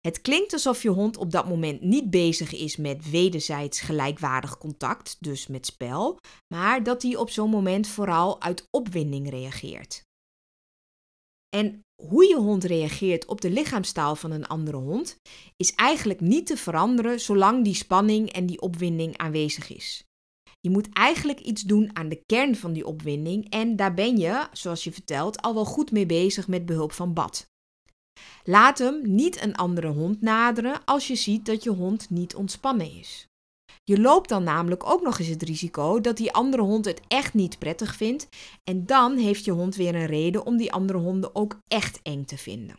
Het 0.06 0.20
klinkt 0.20 0.52
alsof 0.52 0.82
je 0.82 0.88
hond 0.88 1.16
op 1.16 1.30
dat 1.30 1.48
moment 1.48 1.80
niet 1.80 2.10
bezig 2.10 2.52
is 2.52 2.76
met 2.76 3.10
wederzijds 3.10 3.80
gelijkwaardig 3.80 4.58
contact, 4.58 5.16
dus 5.20 5.46
met 5.46 5.66
spel, 5.66 6.18
maar 6.54 6.82
dat 6.82 7.02
hij 7.02 7.16
op 7.16 7.30
zo'n 7.30 7.50
moment 7.50 7.86
vooral 7.88 8.42
uit 8.42 8.66
opwinding 8.70 9.30
reageert. 9.30 10.02
En 11.56 11.80
hoe 12.02 12.24
je 12.24 12.36
hond 12.36 12.64
reageert 12.64 13.26
op 13.26 13.40
de 13.40 13.50
lichaamstaal 13.50 14.16
van 14.16 14.30
een 14.30 14.46
andere 14.46 14.76
hond 14.76 15.16
is 15.56 15.74
eigenlijk 15.74 16.20
niet 16.20 16.46
te 16.46 16.56
veranderen 16.56 17.20
zolang 17.20 17.64
die 17.64 17.74
spanning 17.74 18.32
en 18.32 18.46
die 18.46 18.60
opwinding 18.60 19.16
aanwezig 19.16 19.74
is. 19.74 20.04
Je 20.60 20.70
moet 20.70 20.88
eigenlijk 20.92 21.40
iets 21.40 21.62
doen 21.62 21.96
aan 21.96 22.08
de 22.08 22.22
kern 22.26 22.56
van 22.56 22.72
die 22.72 22.86
opwinding 22.86 23.50
en 23.50 23.76
daar 23.76 23.94
ben 23.94 24.16
je, 24.16 24.48
zoals 24.52 24.84
je 24.84 24.92
vertelt, 24.92 25.42
al 25.42 25.54
wel 25.54 25.64
goed 25.64 25.90
mee 25.90 26.06
bezig 26.06 26.48
met 26.48 26.66
behulp 26.66 26.92
van 26.92 27.12
bad. 27.12 27.52
Laat 28.44 28.78
hem 28.78 29.00
niet 29.02 29.42
een 29.42 29.56
andere 29.56 29.88
hond 29.88 30.20
naderen 30.20 30.84
als 30.84 31.06
je 31.06 31.14
ziet 31.14 31.46
dat 31.46 31.62
je 31.62 31.70
hond 31.70 32.10
niet 32.10 32.34
ontspannen 32.34 32.98
is. 32.98 33.26
Je 33.84 34.00
loopt 34.00 34.28
dan 34.28 34.42
namelijk 34.42 34.90
ook 34.90 35.02
nog 35.02 35.18
eens 35.18 35.28
het 35.28 35.42
risico 35.42 36.00
dat 36.00 36.16
die 36.16 36.32
andere 36.32 36.62
hond 36.62 36.84
het 36.84 37.00
echt 37.08 37.34
niet 37.34 37.58
prettig 37.58 37.94
vindt 37.96 38.28
en 38.64 38.86
dan 38.86 39.16
heeft 39.16 39.44
je 39.44 39.50
hond 39.50 39.76
weer 39.76 39.94
een 39.94 40.06
reden 40.06 40.46
om 40.46 40.56
die 40.56 40.72
andere 40.72 40.98
honden 40.98 41.34
ook 41.34 41.58
echt 41.68 42.00
eng 42.02 42.24
te 42.24 42.38
vinden. 42.38 42.76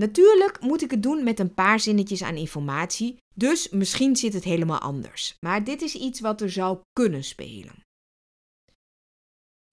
Natuurlijk 0.00 0.60
moet 0.60 0.82
ik 0.82 0.90
het 0.90 1.02
doen 1.02 1.24
met 1.24 1.38
een 1.38 1.54
paar 1.54 1.80
zinnetjes 1.80 2.22
aan 2.22 2.36
informatie, 2.36 3.16
dus 3.34 3.68
misschien 3.68 4.16
zit 4.16 4.32
het 4.32 4.44
helemaal 4.44 4.78
anders. 4.78 5.36
Maar 5.40 5.64
dit 5.64 5.82
is 5.82 5.94
iets 5.94 6.20
wat 6.20 6.40
er 6.40 6.50
zou 6.50 6.78
kunnen 6.92 7.24
spelen. 7.24 7.84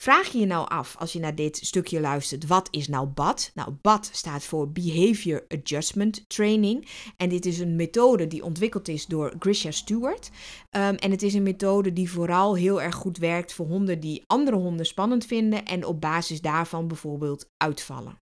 Vraag 0.03 0.27
je 0.27 0.39
je 0.39 0.45
nou 0.45 0.67
af, 0.69 0.95
als 0.99 1.13
je 1.13 1.19
naar 1.19 1.35
dit 1.35 1.57
stukje 1.57 1.99
luistert, 1.99 2.47
wat 2.47 2.67
is 2.71 2.87
nou 2.87 3.07
BAD? 3.07 3.51
Nou, 3.53 3.71
BAD 3.81 4.09
staat 4.13 4.43
voor 4.43 4.71
Behavior 4.71 5.45
Adjustment 5.47 6.29
Training. 6.29 6.87
En 7.17 7.29
dit 7.29 7.45
is 7.45 7.59
een 7.59 7.75
methode 7.75 8.27
die 8.27 8.43
ontwikkeld 8.43 8.87
is 8.87 9.05
door 9.05 9.33
Grisha 9.39 9.71
Stewart. 9.71 10.29
Um, 10.71 10.95
en 10.95 11.11
het 11.11 11.21
is 11.21 11.33
een 11.33 11.43
methode 11.43 11.93
die 11.93 12.11
vooral 12.11 12.55
heel 12.55 12.81
erg 12.81 12.95
goed 12.95 13.17
werkt 13.17 13.53
voor 13.53 13.65
honden 13.65 13.99
die 13.99 14.23
andere 14.27 14.57
honden 14.57 14.85
spannend 14.85 15.25
vinden 15.25 15.65
en 15.65 15.85
op 15.85 16.01
basis 16.01 16.41
daarvan 16.41 16.87
bijvoorbeeld 16.87 17.49
uitvallen. 17.57 18.22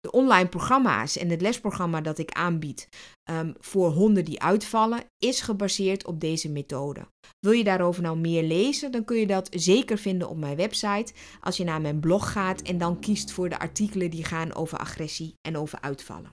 De 0.00 0.10
online 0.10 0.48
programma's 0.48 1.16
en 1.16 1.28
het 1.28 1.40
lesprogramma 1.40 2.00
dat 2.00 2.18
ik 2.18 2.30
aanbied 2.30 2.88
um, 3.30 3.54
voor 3.58 3.90
honden 3.90 4.24
die 4.24 4.42
uitvallen, 4.42 5.04
is 5.18 5.40
gebaseerd 5.40 6.06
op 6.06 6.20
deze 6.20 6.48
methode. 6.48 7.06
Wil 7.38 7.52
je 7.52 7.64
daarover 7.64 8.02
nou 8.02 8.18
meer 8.18 8.42
lezen, 8.42 8.92
dan 8.92 9.04
kun 9.04 9.16
je 9.16 9.26
dat 9.26 9.48
zeker 9.50 9.98
vinden 9.98 10.28
op 10.28 10.36
mijn 10.36 10.56
website. 10.56 11.12
Als 11.40 11.56
je 11.56 11.64
naar 11.64 11.80
mijn 11.80 12.00
blog 12.00 12.32
gaat 12.32 12.62
en 12.62 12.78
dan 12.78 13.00
kiest 13.00 13.32
voor 13.32 13.48
de 13.48 13.58
artikelen 13.58 14.10
die 14.10 14.24
gaan 14.24 14.54
over 14.54 14.78
agressie 14.78 15.34
en 15.40 15.56
over 15.56 15.80
uitvallen. 15.80 16.30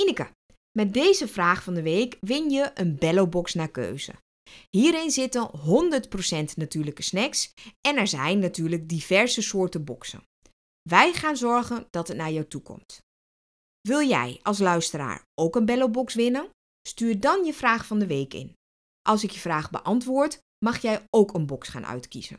Ineke, 0.00 0.28
met 0.78 0.94
deze 0.94 1.28
vraag 1.28 1.62
van 1.62 1.74
de 1.74 1.82
week 1.82 2.16
win 2.20 2.50
je 2.50 2.70
een 2.74 2.96
Bellobox 2.96 3.54
naar 3.54 3.70
keuze. 3.70 4.12
Hierin 4.70 5.10
zitten 5.10 5.50
100% 6.50 6.54
natuurlijke 6.54 7.02
snacks 7.02 7.52
en 7.80 7.96
er 7.96 8.06
zijn 8.06 8.38
natuurlijk 8.38 8.88
diverse 8.88 9.42
soorten 9.42 9.84
boxen. 9.84 10.22
Wij 10.82 11.12
gaan 11.12 11.36
zorgen 11.36 11.86
dat 11.90 12.08
het 12.08 12.16
naar 12.16 12.30
jou 12.30 12.46
toe 12.46 12.62
komt. 12.62 13.00
Wil 13.80 14.02
jij 14.08 14.40
als 14.42 14.58
luisteraar 14.58 15.24
ook 15.34 15.56
een 15.56 15.64
Bellobox 15.64 16.14
winnen? 16.14 16.48
Stuur 16.88 17.20
dan 17.20 17.44
je 17.44 17.54
vraag 17.54 17.86
van 17.86 17.98
de 17.98 18.06
week 18.06 18.34
in. 18.34 18.52
Als 19.08 19.24
ik 19.24 19.30
je 19.30 19.40
vraag 19.40 19.70
beantwoord, 19.70 20.38
mag 20.64 20.82
jij 20.82 21.02
ook 21.10 21.34
een 21.34 21.46
box 21.46 21.68
gaan 21.68 21.86
uitkiezen. 21.86 22.38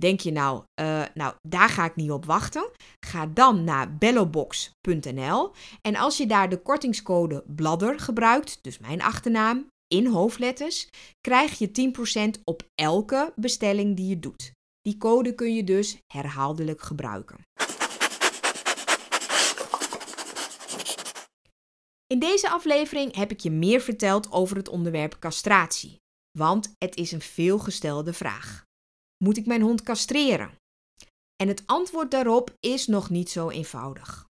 Denk 0.00 0.20
je 0.20 0.32
nou, 0.32 0.64
uh, 0.80 1.04
nou, 1.14 1.34
daar 1.48 1.68
ga 1.68 1.84
ik 1.84 1.96
niet 1.96 2.10
op 2.10 2.24
wachten? 2.24 2.70
Ga 3.06 3.26
dan 3.26 3.64
naar 3.64 3.96
bellobox.nl 3.96 5.52
en 5.82 5.96
als 5.96 6.16
je 6.16 6.26
daar 6.26 6.48
de 6.48 6.62
kortingscode 6.62 7.44
BLADDER 7.46 8.00
gebruikt, 8.00 8.58
dus 8.62 8.78
mijn 8.78 9.02
achternaam, 9.02 9.66
in 9.86 10.06
hoofdletters, 10.06 10.88
krijg 11.20 11.58
je 11.58 11.92
10% 12.38 12.42
op 12.44 12.62
elke 12.74 13.32
bestelling 13.36 13.96
die 13.96 14.08
je 14.08 14.18
doet. 14.18 14.52
Die 14.82 14.96
code 14.96 15.34
kun 15.34 15.54
je 15.54 15.64
dus 15.64 15.98
herhaaldelijk 16.06 16.82
gebruiken. 16.82 17.36
In 22.06 22.18
deze 22.18 22.50
aflevering 22.50 23.14
heb 23.14 23.30
ik 23.30 23.40
je 23.40 23.50
meer 23.50 23.80
verteld 23.80 24.32
over 24.32 24.56
het 24.56 24.68
onderwerp 24.68 25.18
castratie, 25.18 26.00
want 26.38 26.74
het 26.78 26.96
is 26.96 27.12
een 27.12 27.20
veelgestelde 27.20 28.12
vraag. 28.12 28.64
Moet 29.24 29.36
ik 29.36 29.46
mijn 29.46 29.62
hond 29.62 29.82
castreren? 29.82 30.58
En 31.36 31.48
het 31.48 31.62
antwoord 31.66 32.10
daarop 32.10 32.56
is 32.60 32.86
nog 32.86 33.10
niet 33.10 33.30
zo 33.30 33.48
eenvoudig. 33.48 34.28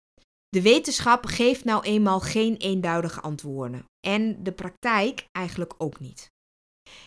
De 0.49 0.62
wetenschap 0.62 1.25
geeft 1.25 1.63
nou 1.63 1.83
eenmaal 1.83 2.19
geen 2.19 2.57
eenduidige 2.57 3.21
antwoorden 3.21 3.85
en 4.07 4.43
de 4.43 4.51
praktijk 4.51 5.25
eigenlijk 5.31 5.73
ook 5.77 5.99
niet. 5.99 6.31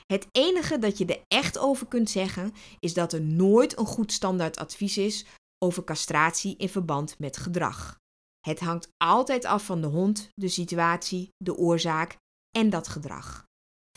Het 0.07 0.27
enige 0.33 0.79
dat 0.79 0.99
je 0.99 1.07
er 1.07 1.23
echt 1.29 1.59
over 1.59 1.87
kunt 1.87 2.11
zeggen 2.11 2.53
is 2.79 2.95
dat 2.95 3.12
er 3.12 3.23
nooit 3.23 3.79
een 3.79 3.87
goed 3.87 4.12
standaard 4.12 4.59
advies 4.59 4.99
is 4.99 5.27
over 5.59 5.85
castratie 5.85 6.57
in 6.57 6.68
verband 6.68 7.18
met 7.18 7.37
gedrag. 7.37 8.01
Het 8.40 8.61
hangt 8.61 8.88
altijd 8.97 9.45
af 9.45 9.64
van 9.64 9.81
de 9.81 9.87
hond, 9.87 10.29
de 10.35 10.49
situatie, 10.49 11.29
de 11.37 11.57
oorzaak 11.57 12.16
en 12.51 12.71
dat 12.71 12.88
gedrag. 12.88 13.45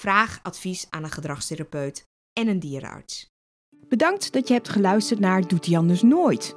Vraag 0.02 0.40
advies 0.44 0.88
aan 0.90 1.04
een 1.04 1.12
gedragstherapeut 1.12 2.06
en 2.40 2.48
een 2.48 2.60
dierenarts. 2.60 3.28
Bedankt 3.88 4.34
dat 4.34 4.48
je 4.48 4.54
hebt 4.54 4.70
geluisterd 4.70 5.20
naar 5.20 5.48
Doet 5.48 5.66
hij 5.66 5.78
anders 5.78 6.02
nooit. 6.02 6.56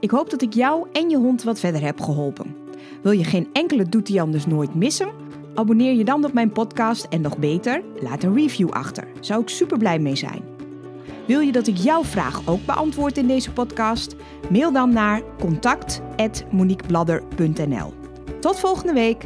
Ik 0.00 0.10
hoop 0.10 0.30
dat 0.30 0.42
ik 0.42 0.54
jou 0.54 0.88
en 0.92 1.10
je 1.10 1.16
hond 1.16 1.42
wat 1.42 1.58
verder 1.58 1.80
heb 1.80 2.00
geholpen. 2.00 2.56
Wil 3.02 3.12
je 3.12 3.24
geen 3.24 3.48
enkele 3.52 3.88
Doet 3.88 4.08
hij 4.08 4.20
anders 4.20 4.46
nooit 4.46 4.74
missen? 4.74 5.14
Abonneer 5.54 5.94
je 5.94 6.04
dan 6.04 6.24
op 6.24 6.32
mijn 6.32 6.52
podcast 6.52 7.04
en 7.04 7.20
nog 7.20 7.38
beter, 7.38 7.82
laat 8.00 8.22
een 8.22 8.34
review 8.34 8.70
achter. 8.70 9.08
Zou 9.20 9.42
ik 9.42 9.48
super 9.48 9.78
blij 9.78 9.98
mee 9.98 10.16
zijn. 10.16 10.42
Wil 11.26 11.40
je 11.40 11.52
dat 11.52 11.66
ik 11.66 11.76
jouw 11.76 12.04
vraag 12.04 12.48
ook 12.48 12.66
beantwoord 12.66 13.18
in 13.18 13.26
deze 13.26 13.52
podcast? 13.52 14.16
Mail 14.50 14.72
dan 14.72 14.92
naar 14.92 15.22
contact@moniquebladder.nl. 15.38 17.94
Tot 18.40 18.60
volgende 18.60 18.92
week. 18.92 19.24